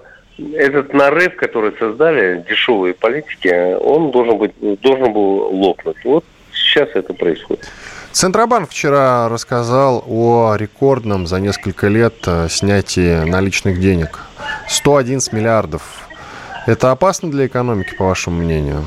[0.54, 5.98] этот нарыв, который создали дешевые политики, он должен, быть, должен был лопнуть.
[6.06, 7.70] Вот сейчас это происходит.
[8.12, 14.20] Центробанк вчера рассказал о рекордном за несколько лет э, снятии наличных денег.
[14.68, 16.10] 111 миллиардов.
[16.68, 18.84] Это опасно для экономики, по вашему мнению?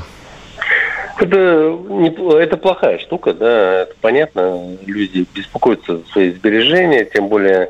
[1.17, 1.79] Это,
[2.39, 4.77] это плохая штука, да, это понятно.
[4.85, 7.69] Люди беспокоятся за свои сбережения, тем более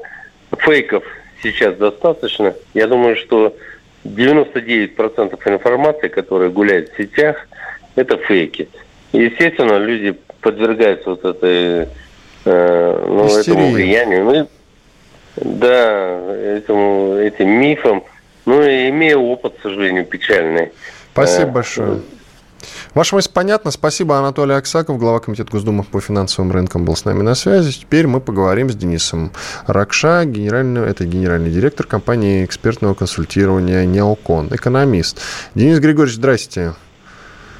[0.57, 1.03] фейков
[1.41, 2.53] сейчас достаточно.
[2.73, 3.55] Я думаю, что
[4.03, 7.37] 99% информации, которая гуляет в сетях,
[7.95, 8.67] это фейки.
[9.13, 10.15] естественно, люди
[10.45, 11.87] подвергаются вот этой,
[12.45, 14.23] э, ну, этому влиянию.
[14.23, 14.47] Ну,
[15.37, 16.19] да,
[16.57, 18.03] этому, этим мифам.
[18.45, 20.71] Ну, и имея опыт, к сожалению, печальный.
[21.13, 22.01] Спасибо э, большое.
[22.93, 23.71] Ваша мысль понятна.
[23.71, 27.71] Спасибо, Анатолий Аксаков, глава Комитета Госдумы по финансовым рынкам, был с нами на связи.
[27.71, 29.31] Теперь мы поговорим с Денисом
[29.65, 35.19] Ракша, генеральный, это генеральный директор компании экспертного консультирования «Неокон», экономист.
[35.55, 36.75] Денис Григорьевич, здрасте.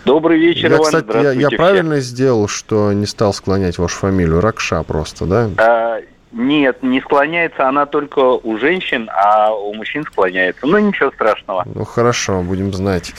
[0.06, 0.86] Добрый вечер, я, Иван.
[0.86, 4.40] Кстати, я, я правильно сделал, что не стал склонять вашу фамилию?
[4.40, 5.50] Ракша просто, да?
[5.58, 6.00] А,
[6.32, 10.68] нет, не склоняется она только у женщин, а у мужчин склоняется.
[10.68, 11.64] Ну, ничего страшного.
[11.74, 13.14] Ну, хорошо, будем знать.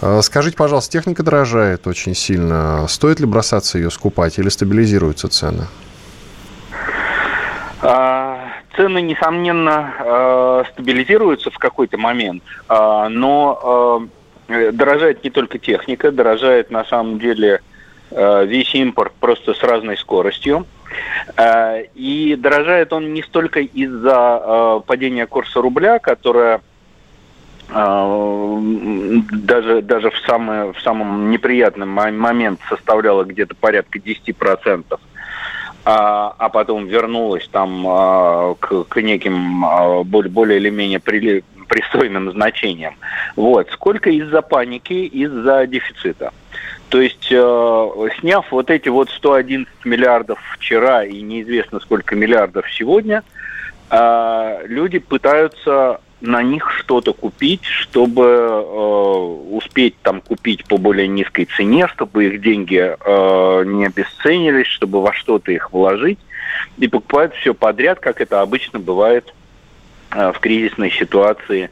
[0.00, 2.86] А, скажите, пожалуйста, техника дорожает очень сильно.
[2.88, 5.66] Стоит ли бросаться ее скупать или стабилизируются цены?
[7.82, 8.38] А,
[8.74, 14.08] цены, несомненно, а, стабилизируются в какой-то момент, но
[14.72, 17.60] дорожает не только техника, дорожает на самом деле
[18.10, 20.66] э, весь импорт просто с разной скоростью.
[21.36, 26.60] Э, и дорожает он не столько из-за падения курса рубля, которое
[27.74, 34.84] даже, даже в, самый, в самом неприятный момент составляло где-то порядка 10%,
[35.84, 37.84] а, а потом вернулась там
[38.60, 39.64] к, к неким
[40.04, 41.42] более, более или менее при,
[41.72, 42.96] пристойным значением.
[43.34, 43.70] Вот.
[43.70, 46.32] Сколько из-за паники, из-за дефицита.
[46.90, 53.22] То есть, э, сняв вот эти вот 111 миллиардов вчера и неизвестно сколько миллиардов сегодня,
[53.90, 61.44] э, люди пытаются на них что-то купить, чтобы э, успеть там купить по более низкой
[61.44, 66.18] цене, чтобы их деньги э, не обесценились, чтобы во что-то их вложить.
[66.78, 69.32] И покупают все подряд, как это обычно бывает
[70.14, 71.70] Э, в кризисной ситуации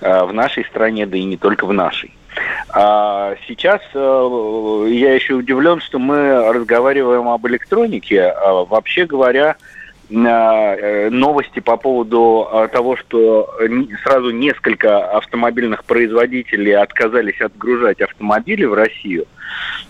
[0.00, 2.12] э, в нашей стране, да и не только в нашей.
[2.68, 8.22] А сейчас э, я еще удивлен, что мы разговариваем об электронике.
[8.22, 9.56] А вообще говоря,
[10.08, 13.50] новости по поводу э, того, что
[14.04, 19.26] сразу несколько автомобильных производителей отказались отгружать автомобили в Россию,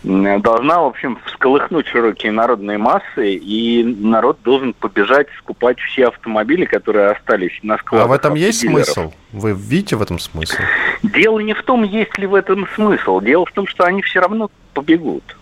[0.03, 7.11] должна, в общем, всколыхнуть широкие народные массы, и народ должен побежать скупать все автомобили, которые
[7.11, 8.07] остались на складах.
[8.07, 9.13] А в этом есть смысл?
[9.33, 10.57] Вы видите в этом смысл?
[11.03, 13.21] Дело не в том, есть ли в этом смысл.
[13.21, 15.37] Дело в том, что они все равно побегут.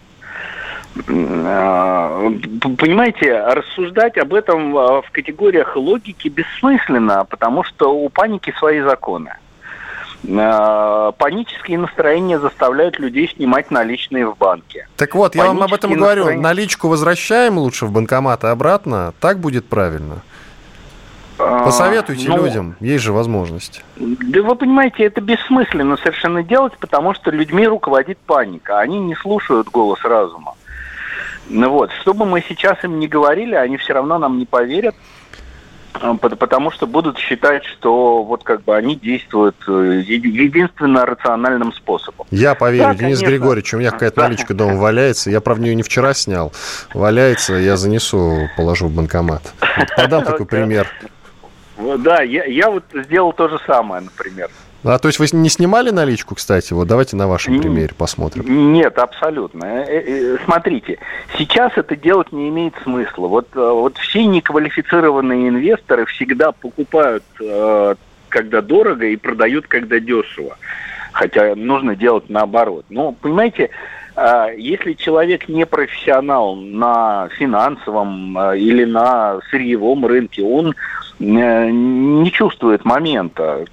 [0.97, 2.31] А,
[2.79, 9.35] понимаете, рассуждать об этом а, в категориях логики бессмысленно, потому что у паники свои законы.
[10.39, 14.87] А, панические настроения заставляют людей снимать наличные в банке.
[14.97, 16.23] Так вот, я вам об этом настроения...
[16.23, 16.41] говорю.
[16.41, 19.13] Наличку возвращаем лучше в банкомат и обратно.
[19.21, 20.23] Так будет правильно.
[21.37, 23.83] Посоветуйте ну, людям, есть же возможность.
[23.97, 28.79] Да вы понимаете, это бессмысленно совершенно делать, потому что людьми руководит паника.
[28.79, 30.55] Они не слушают голос разума.
[31.49, 34.95] Ну вот, что бы мы сейчас им не говорили, они все равно нам не поверят,
[35.93, 42.27] а, потому что будут считать, что вот как бы они действуют э, единственно рациональным способом.
[42.31, 43.27] Я поверю, да, Денис конечно.
[43.27, 46.53] Григорьевич, у меня какая-то наличка дома валяется, я, правда, ее не вчера снял,
[46.95, 49.43] валяется, я занесу, положу в банкомат.
[49.77, 50.89] Вот подам такой пример.
[51.77, 54.51] Да, я, я вот сделал то же самое, например.
[54.85, 56.75] А то есть вы не снимали наличку, кстати?
[56.75, 58.73] Вот давайте на вашем примере посмотрим.
[58.73, 59.65] Нет, абсолютно.
[59.65, 60.99] Э, э, смотрите,
[61.39, 63.27] сейчас это делать не имеет смысла.
[63.27, 67.25] Вот, э, вот все неквалифицированные инвесторы всегда покупают,
[68.29, 70.59] когда дорого, и продают, когда дешево.
[71.13, 72.85] Хотя нужно делать наоборот.
[72.91, 73.71] Но, понимаете,
[74.57, 80.75] если человек не профессионал на финансовом или на сырьевом рынке, он
[81.19, 83.65] не чувствует момента,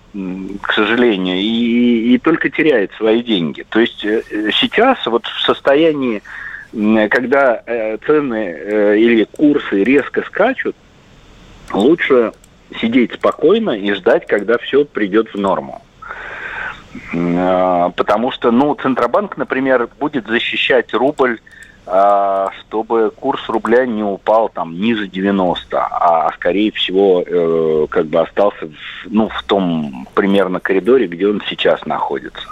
[0.61, 3.65] к сожалению, и, и только теряет свои деньги.
[3.69, 4.21] То есть э,
[4.53, 6.21] сейчас вот в состоянии,
[7.09, 10.75] когда э, цены э, или курсы резко скачут,
[11.73, 12.33] лучше
[12.79, 15.81] сидеть спокойно и ждать, когда все придет в норму.
[17.11, 24.79] Потому что, ну, Центробанк, например, будет защищать рубль а, чтобы курс рубля не упал там
[24.79, 28.73] ниже 90, а скорее всего э, как бы остался в,
[29.05, 32.47] ну, в том примерно коридоре, где он сейчас находится.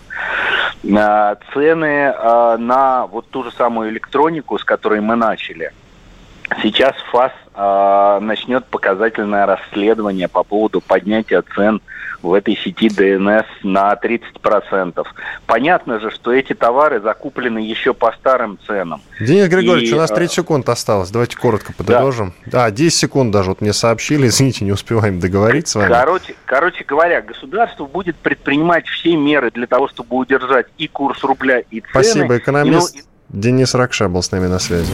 [0.81, 5.71] Цены а, на вот ту же самую электронику, с которой мы начали,
[6.61, 11.81] сейчас ФАС а, начнет показательное расследование по поводу поднятия цен
[12.21, 15.05] в этой сети ДНС на 30%.
[15.45, 19.01] Понятно же, что эти товары закуплены еще по старым ценам.
[19.19, 21.09] Денис Григорьевич, И, у нас 30 а, секунд осталось.
[21.09, 22.33] Давайте коротко подытожим.
[22.45, 22.63] Да.
[22.63, 23.49] А, 10 секунд даже.
[23.49, 25.89] Вот мне сообщили, извините, не успеваем договорить с вами.
[25.89, 31.59] Короче, короче говоря, государство будет предпринимать все меры для того, чтобы удержать и курс рубля,
[31.59, 31.89] и цены.
[31.91, 32.95] Спасибо, экономист.
[32.95, 34.93] И, ну, Денис Ракша был с нами на связи.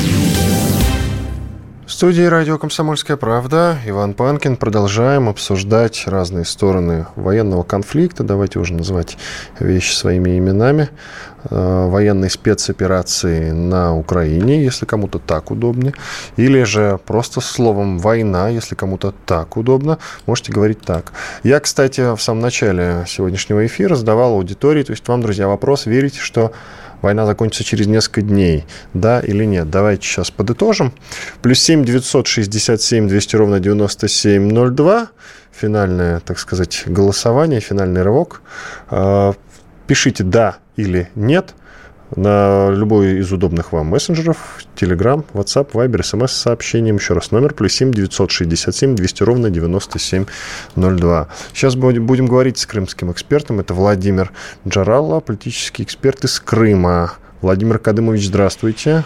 [2.01, 4.57] студии радио «Комсомольская правда» Иван Панкин.
[4.57, 8.23] Продолжаем обсуждать разные стороны военного конфликта.
[8.23, 9.19] Давайте уже называть
[9.59, 10.89] вещи своими именами.
[11.49, 15.93] Э, военной спецоперации на Украине, если кому-то так удобнее.
[16.37, 19.99] Или же просто словом «война», если кому-то так удобно.
[20.25, 21.13] Можете говорить так.
[21.43, 26.19] Я, кстати, в самом начале сегодняшнего эфира задавал аудитории, то есть вам, друзья, вопрос, верите,
[26.19, 26.51] что
[27.01, 29.69] война закончится через несколько дней, да или нет.
[29.69, 30.93] Давайте сейчас подытожим.
[31.41, 35.09] Плюс 7 967 200 ровно 9702.
[35.51, 38.41] Финальное, так сказать, голосование, финальный рывок.
[38.89, 39.33] А,
[39.87, 41.53] пишите «да» или «нет»
[42.15, 44.37] на любой из удобных вам мессенджеров,
[44.75, 46.97] Telegram, WhatsApp, Viber, смс с сообщением.
[46.97, 51.27] Еще раз, номер плюс 7 967 200 ровно 9702.
[51.53, 53.59] Сейчас будем говорить с крымским экспертом.
[53.59, 54.31] Это Владимир
[54.67, 57.13] Джаралла, политический эксперт из Крыма.
[57.41, 59.03] Владимир Кадымович, здравствуйте.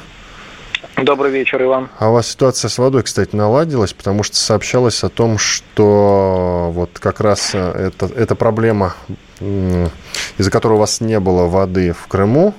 [0.97, 1.89] Добрый вечер, Иван.
[1.99, 6.99] А у вас ситуация с водой, кстати, наладилась, потому что сообщалось о том, что вот
[6.99, 8.95] как раз э, это, эта проблема,
[9.41, 12.53] из-за которой у вас не было воды в Крыму,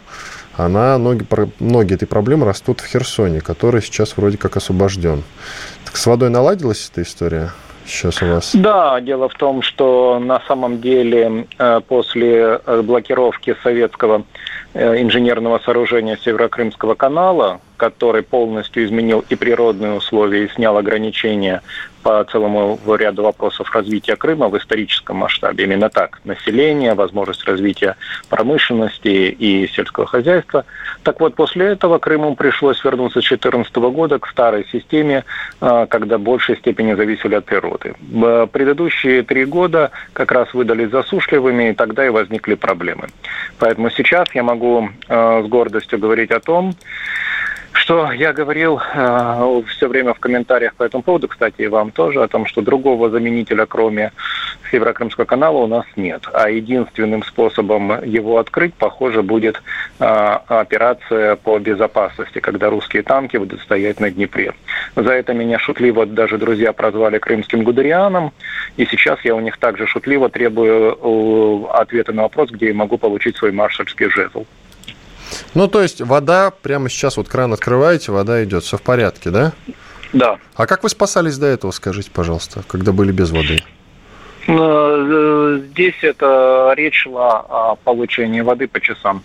[0.57, 1.27] она, ноги,
[1.61, 5.23] ноги этой проблемы растут в Херсоне, который сейчас вроде как освобожден.
[5.85, 7.53] Так с водой наладилась эта история?
[7.87, 8.51] сейчас у вас?
[8.55, 14.25] Да, дело в том, что на самом деле э, после э, блокировки советского
[14.75, 21.62] инженерного сооружения Северокрымского канала который полностью изменил и природные условия, и снял ограничения
[22.07, 25.64] по целому ряду вопросов развития Крыма в историческом масштабе.
[25.64, 26.20] Именно так.
[26.22, 27.97] Население, возможность развития
[28.29, 30.64] промышленности и сельского хозяйства.
[31.03, 35.24] Так вот, после этого Крыму пришлось вернуться с 2014 года к старой системе,
[35.61, 37.95] а, когда в большей степени зависели от природы.
[38.53, 43.09] Предыдущие три года как раз выдались засушливыми, и тогда и возникли проблемы.
[43.59, 46.77] Поэтому сейчас я могу а, с гордостью говорить о том,
[47.77, 52.22] что я говорил э, все время в комментариях по этому поводу, кстати, и вам тоже,
[52.22, 54.12] о том, что другого заменителя, кроме
[54.70, 56.22] Северокрымского канала, у нас нет.
[56.33, 59.62] А единственным способом его открыть, похоже, будет
[60.01, 64.55] э, операция по безопасности, когда русские танки будут стоять на Днепре.
[64.97, 68.33] За это меня шутливо даже друзья прозвали крымским гудерианом,
[68.77, 72.99] и сейчас я у них также шутливо требую э, ответа на вопрос, где я могу
[72.99, 74.45] получить свой маршальский жезл.
[75.55, 79.53] Ну, то есть вода, прямо сейчас вот кран открываете, вода идет, все в порядке, да?
[80.12, 80.39] Да.
[80.55, 83.59] А как вы спасались до этого, скажите, пожалуйста, когда были без воды?
[84.49, 89.22] Э, здесь это речь шла о получении воды по часам.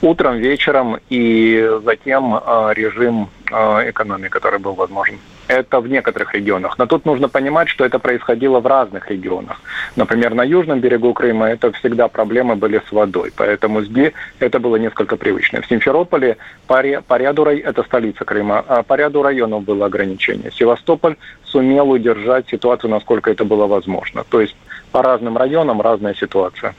[0.00, 5.18] Утром, вечером и затем э, режим э, экономии, который был возможен.
[5.48, 6.78] Это в некоторых регионах.
[6.78, 9.60] Но тут нужно понимать, что это происходило в разных регионах.
[9.96, 13.32] Например, на южном берегу Крыма это всегда проблемы были с водой.
[13.34, 15.62] Поэтому здесь это было несколько привычно.
[15.62, 16.36] В Симферополе
[16.68, 20.52] по, по ряду, это столица Крыма, а по ряду районов было ограничение.
[20.52, 24.24] Севастополь сумел удержать ситуацию, насколько это было возможно.
[24.28, 24.54] То есть
[24.92, 26.74] по разным районам разная ситуация.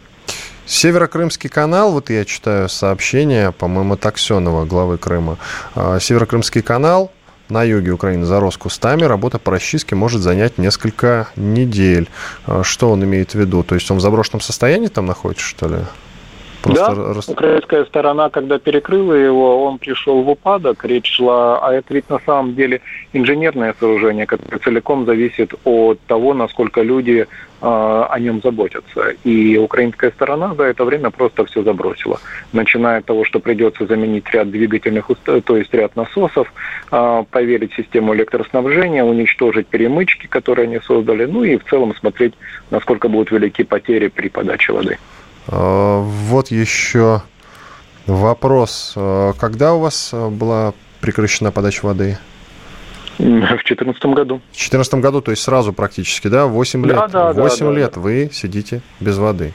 [0.70, 5.40] Северокрымский канал, вот я читаю сообщение, по-моему, Таксенова, главы Крыма.
[5.74, 7.12] А, Северокрымский канал
[7.50, 12.08] на юге Украины зарос кустами, работа по расчистке может занять несколько недель.
[12.46, 13.64] А что он имеет в виду?
[13.64, 15.78] То есть он в заброшенном состоянии там находится, что ли?
[16.62, 17.30] Просто да, рас...
[17.30, 22.20] украинская сторона, когда перекрыла его, он пришел в упадок, речь шла, а это ведь на
[22.26, 22.82] самом деле
[23.14, 27.28] инженерное сооружение, которое целиком зависит от того, насколько люди
[27.62, 29.16] о нем заботятся.
[29.24, 32.20] И украинская сторона за это время просто все забросила.
[32.54, 36.52] Начиная от того, что придется заменить ряд двигательных, то есть ряд насосов,
[36.92, 42.34] э, проверить систему электроснабжения, уничтожить перемычки, которые они создали, ну и в целом смотреть,
[42.72, 44.98] насколько будут велики потери при подаче воды.
[45.48, 47.22] А, вот еще
[48.06, 48.94] вопрос.
[48.96, 52.18] А, когда у вас а, была прекращена подача воды?
[53.20, 54.36] В 2014 году.
[54.38, 56.46] В 2014 году, то есть сразу практически, да?
[56.48, 56.96] 8 лет.
[56.96, 58.00] Да, да, 8 да, лет да.
[58.00, 59.52] вы сидите без воды.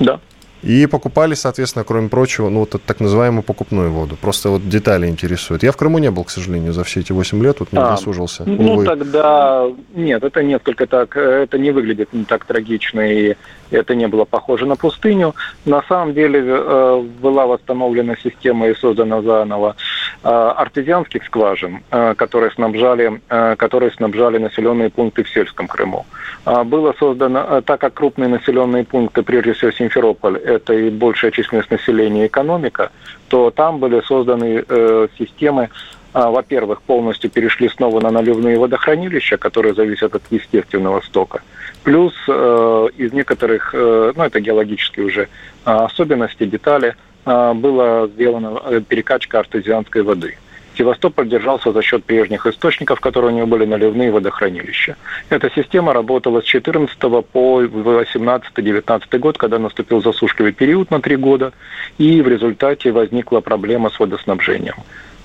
[0.00, 0.18] Да.
[0.64, 4.16] И покупали, соответственно, кроме прочего, ну, вот так называемую покупную воду.
[4.18, 5.62] Просто вот детали интересуют.
[5.62, 7.90] Я в Крыму не был, к сожалению, за все эти 8 лет, вот не а,
[7.90, 8.44] досужился.
[8.46, 8.86] Ну, Увы.
[8.86, 9.66] тогда...
[9.94, 11.16] Нет, это несколько так...
[11.16, 13.34] Это не выглядит не так трагично, и
[13.70, 15.34] это не было похоже на пустыню.
[15.64, 19.76] На самом деле э, была восстановлена система и создана заново
[20.22, 23.20] э, артезианских скважин, э, которые снабжали,
[23.56, 26.06] которые снабжали населенные пункты в сельском Крыму.
[26.44, 32.24] Было создано, так как крупные населенные пункты, прежде всего Симферополь, это и большая численность населения
[32.24, 32.90] и экономика,
[33.28, 35.68] то там были созданы э, системы, э,
[36.12, 41.40] во-первых, полностью перешли снова на наливные водохранилища, которые зависят от естественного стока.
[41.82, 45.26] Плюс э, из некоторых, э, ну это геологические уже э,
[45.64, 46.94] особенности, детали,
[47.26, 50.36] э, была сделана э, перекачка артезианской воды.
[50.76, 54.96] Севастополь держался за счет прежних источников, которые у него были наливные водохранилища.
[55.28, 61.52] Эта система работала с 14 по 18-19 год, когда наступил засушливый период на три года,
[61.98, 64.76] и в результате возникла проблема с водоснабжением.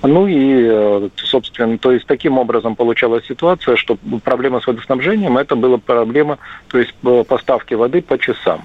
[0.02, 5.56] Ну и, э, собственно, то есть таким образом получалась ситуация, что проблема с водоснабжением это
[5.56, 6.38] была проблема,
[6.68, 8.62] то есть э, поставки воды по часам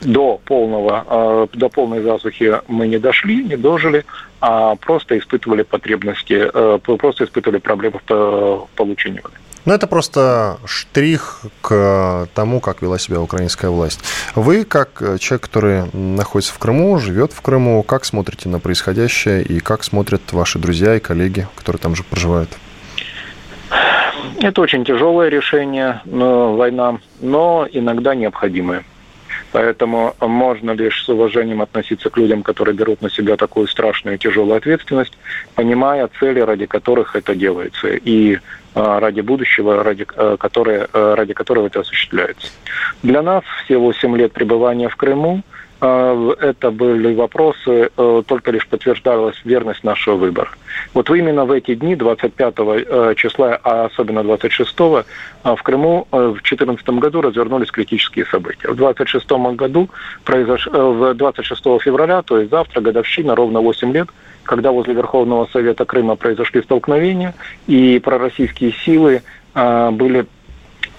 [0.00, 4.04] до полного, э, до полной засухи мы не дошли, не дожили,
[4.40, 9.36] а просто испытывали потребности, э, просто испытывали проблемы в получении воды.
[9.64, 14.00] Ну, это просто штрих к тому, как вела себя украинская власть.
[14.34, 19.60] Вы, как человек, который находится в Крыму, живет в Крыму, как смотрите на происходящее и
[19.60, 22.50] как смотрят ваши друзья и коллеги, которые там же проживают?
[24.40, 28.84] Это очень тяжелое решение, но война, но иногда необходимое.
[29.54, 34.18] Поэтому можно лишь с уважением относиться к людям, которые берут на себя такую страшную и
[34.18, 35.16] тяжелую ответственность,
[35.54, 38.40] понимая цели, ради которых это делается, и
[38.74, 42.48] а, ради будущего, ради, а, которое, а, ради которого это осуществляется.
[43.04, 45.44] Для нас все 8 лет пребывания в Крыму
[45.84, 47.90] это были вопросы,
[48.26, 50.50] только лишь подтверждалась верность нашего выбора.
[50.92, 56.34] Вот именно в эти дни, 25 э, числа, а особенно 26 в Крыму э, в
[56.34, 58.68] 2014 году развернулись критические события.
[58.68, 59.90] В 26 году,
[60.24, 60.68] произош...
[60.68, 64.08] Э, в 26 февраля, то есть завтра, годовщина, ровно 8 лет,
[64.42, 67.34] когда возле Верховного Совета Крыма произошли столкновения,
[67.66, 69.22] и пророссийские силы
[69.54, 70.26] были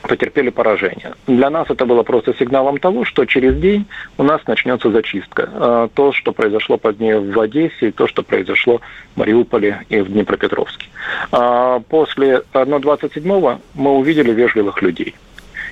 [0.08, 1.14] потерпели поражение.
[1.28, 3.86] Для нас это было просто сигналом того, что через день
[4.18, 5.50] у нас начнется зачистка.
[5.54, 8.82] А, то, что произошло позднее в Одессе, и то, что произошло
[9.16, 10.88] в Мариуполе и в Днепропетровске.
[11.32, 15.16] А, после, но 27-го мы увидели вежливых людей.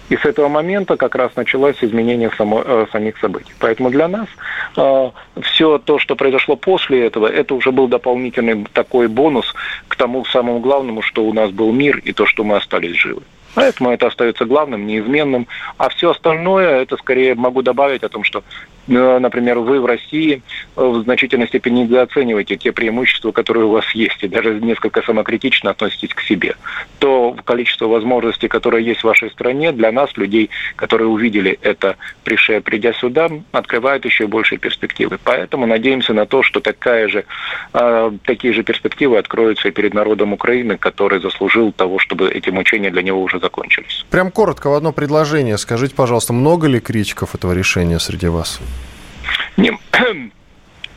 [0.10, 3.54] И с этого момента как раз началось изменение само, э, самих событий.
[3.60, 4.28] Поэтому для нас
[4.76, 5.12] э,
[5.42, 9.54] все то, что произошло после этого, это уже был дополнительный такой бонус
[9.88, 13.22] к тому самому главному, что у нас был мир и то, что мы остались живы.
[13.56, 15.48] Поэтому это остается главным, неизменным.
[15.78, 18.44] А все остальное, это скорее могу добавить о том, что,
[18.88, 20.42] например, вы в России
[20.76, 25.72] э, в значительной степени недооцениваете те преимущества, которые у вас есть, и даже несколько самокритично
[25.72, 26.56] относитесь к себе.
[27.00, 32.94] То количество возможностей, которые есть в вашей стране, для нас, людей, которые увидели это, придя
[32.94, 35.18] сюда, открывает еще больше перспективы.
[35.24, 37.26] Поэтому надеемся на то, что такая же,
[37.74, 42.92] э, такие же перспективы откроются и перед народом Украины, который заслужил того, чтобы эти мучения
[42.92, 44.06] для него уже закончились.
[44.10, 45.58] Прям коротко в одно предложение.
[45.58, 48.60] Скажите, пожалуйста, много ли критиков этого решения среди вас?
[49.58, 49.78] Не,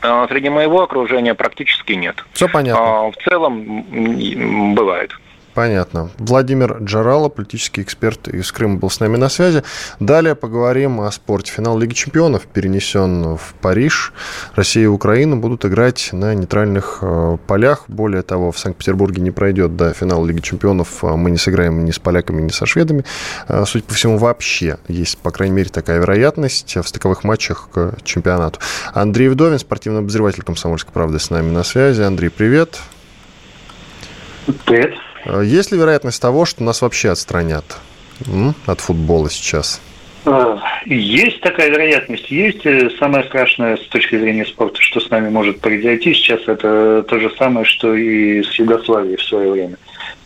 [0.01, 2.23] а, Среди моего окружения практически нет.
[2.33, 2.83] Все понятно.
[2.83, 5.11] А, в целом бывает.
[5.57, 6.11] Понятно.
[6.19, 9.63] Владимир Джарало, политический эксперт из Крыма, был с нами на связи.
[9.99, 11.51] Далее поговорим о спорте.
[11.51, 14.13] Финал Лиги чемпионов перенесен в Париж.
[14.53, 17.85] Россия и Украина будут играть на нейтральных э, полях.
[17.87, 21.03] Более того, в Санкт-Петербурге не пройдет до финала Лиги чемпионов.
[21.03, 23.03] А мы не сыграем ни с поляками, ни со шведами.
[23.47, 27.95] Э, судя по всему, вообще есть, по крайней мере, такая вероятность в стыковых матчах к
[28.03, 28.59] чемпионату.
[28.93, 32.03] Андрей Вдовин, спортивный обозреватель «Комсомольской правды» с нами на связи.
[32.03, 32.79] Андрей, привет.
[34.67, 34.93] Привет.
[35.27, 37.65] Э, есть ли вероятность того, что нас вообще отстранят
[38.65, 39.81] от футбола сейчас?
[40.25, 42.65] Э, есть такая вероятность, есть.
[42.65, 47.19] Э, самое страшное с точки зрения спорта, что с нами может произойти сейчас, это то
[47.19, 49.77] же самое, что и с Югославией в свое время.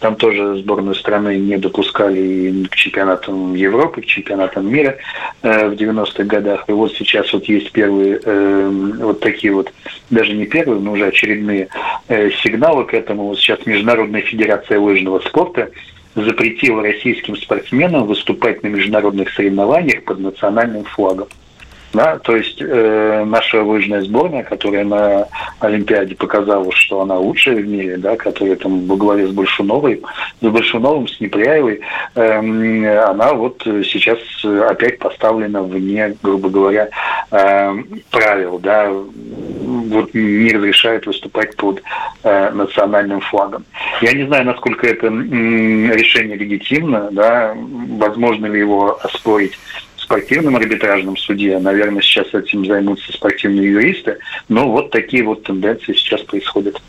[0.01, 4.97] Там тоже сборную страны не допускали к чемпионатам Европы, к чемпионатам мира
[5.43, 6.65] э, в 90-х годах.
[6.67, 9.71] И вот сейчас вот есть первые э, вот такие вот,
[10.09, 11.67] даже не первые, но уже очередные
[12.07, 13.27] э, сигналы к этому.
[13.27, 15.69] Вот сейчас Международная федерация лыжного спорта
[16.15, 21.27] запретила российским спортсменам выступать на международных соревнованиях под национальным флагом.
[21.93, 25.27] Да, то есть э, наша лыжная сборная, которая на
[25.59, 30.01] Олимпиаде показала, что она лучшая в мире, да, которая там во главе с Большуновой,
[30.39, 31.81] с Большуновым, с Непряевой,
[32.15, 34.19] э, она вот сейчас
[34.69, 36.89] опять поставлена вне, грубо говоря,
[37.29, 37.73] э,
[38.09, 41.81] правил, да, вот не разрешает выступать под
[42.23, 43.65] э, национальным флагом.
[44.01, 47.53] Я не знаю, насколько это э, решение легитимно, да,
[47.97, 49.57] возможно ли его оспорить
[50.11, 51.57] спортивном арбитражном суде.
[51.59, 54.17] Наверное, сейчас этим займутся спортивные юристы.
[54.49, 56.81] Но вот такие вот тенденции сейчас происходят.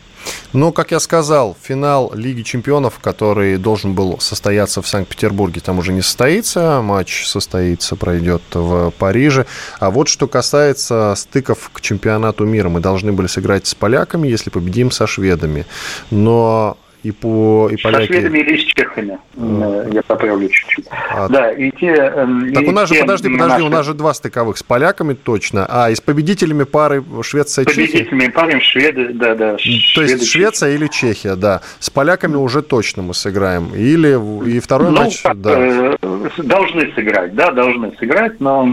[0.53, 5.91] Ну, как я сказал, финал Лиги чемпионов, который должен был состояться в Санкт-Петербурге, там уже
[5.91, 6.81] не состоится.
[6.81, 9.47] Матч состоится, пройдет в Париже.
[9.79, 12.69] А вот что касается стыков к чемпионату мира.
[12.69, 15.65] Мы должны были сыграть с поляками, если победим со шведами.
[16.11, 18.07] Но и по и поляки...
[18.07, 19.93] Со шведами или с чехами, mm.
[19.93, 20.85] я поправлю чуть-чуть.
[20.89, 21.27] А...
[21.27, 21.87] Да, и те...
[21.87, 23.63] Эм, так и у нас же, подожди, подожди, наши...
[23.63, 27.87] у нас же два стыковых, с поляками точно, а и с победителями пары Швеция Чехия?
[27.87, 29.57] победителями пары Шведы, да, да.
[29.57, 30.75] То есть Швеция Чехия.
[30.75, 31.61] или Чехия, да.
[31.79, 33.75] С поляками уже точно мы сыграем.
[33.75, 34.13] Или
[34.49, 35.55] и второй ну, матч, как, да.
[35.57, 35.97] Э,
[36.37, 38.65] должны сыграть, да, должны сыграть, но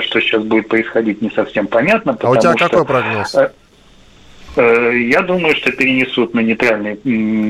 [0.00, 2.16] что сейчас будет происходить, не совсем понятно.
[2.18, 2.68] А у тебя что...
[2.68, 3.36] какой прогноз?
[4.58, 6.96] Э, я думаю, что перенесут на нейтральное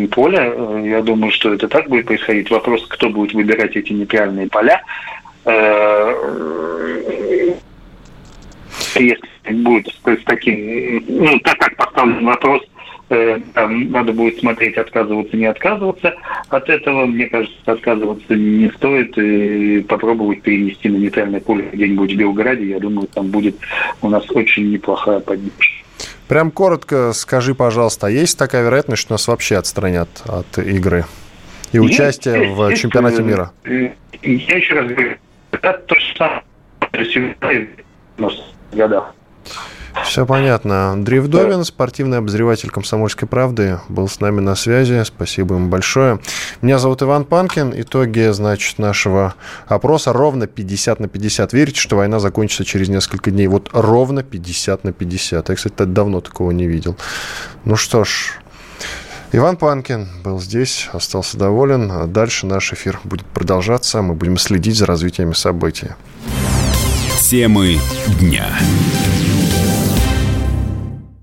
[0.08, 0.38] поле.
[0.38, 2.50] Э, я думаю, что это так будет происходить.
[2.50, 4.82] Вопрос, кто будет выбирать эти нейтральные поля.
[5.46, 6.14] Э,
[8.94, 12.62] если будет с таким, ну, так как поставлен вопрос,
[13.54, 16.14] там надо будет смотреть, отказываться, не отказываться
[16.50, 17.06] от этого.
[17.06, 19.16] Мне кажется, отказываться не стоит.
[19.16, 22.66] И попробовать перенести на нейтральное поле где-нибудь в Белграде.
[22.66, 23.56] Я думаю, там будет
[24.02, 25.87] у нас очень неплохая поддержка.
[26.28, 31.06] Прям коротко скажи, пожалуйста, а есть такая вероятность, что нас вообще отстранят от игры
[31.72, 33.50] и участия есть, в есть, чемпионате мира?
[33.64, 35.16] Я еще раз говорю,
[35.52, 36.42] это то же самое,
[36.92, 39.14] в годах.
[40.04, 40.92] Все понятно.
[40.92, 45.02] Андрей Вдовин, спортивный обозреватель «Комсомольской правды», был с нами на связи.
[45.04, 46.20] Спасибо ему большое.
[46.62, 47.74] Меня зовут Иван Панкин.
[47.76, 49.34] Итоги, значит, нашего
[49.66, 51.52] опроса ровно 50 на 50.
[51.52, 53.46] Верите, что война закончится через несколько дней?
[53.48, 55.48] Вот ровно 50 на 50.
[55.48, 56.96] Я, кстати, давно такого не видел.
[57.64, 58.38] Ну что ж,
[59.30, 62.10] Иван Панкин был здесь, остался доволен.
[62.10, 64.00] Дальше наш эфир будет продолжаться.
[64.00, 65.88] Мы будем следить за развитиями событий.
[67.20, 67.78] Темы
[68.18, 68.46] дня.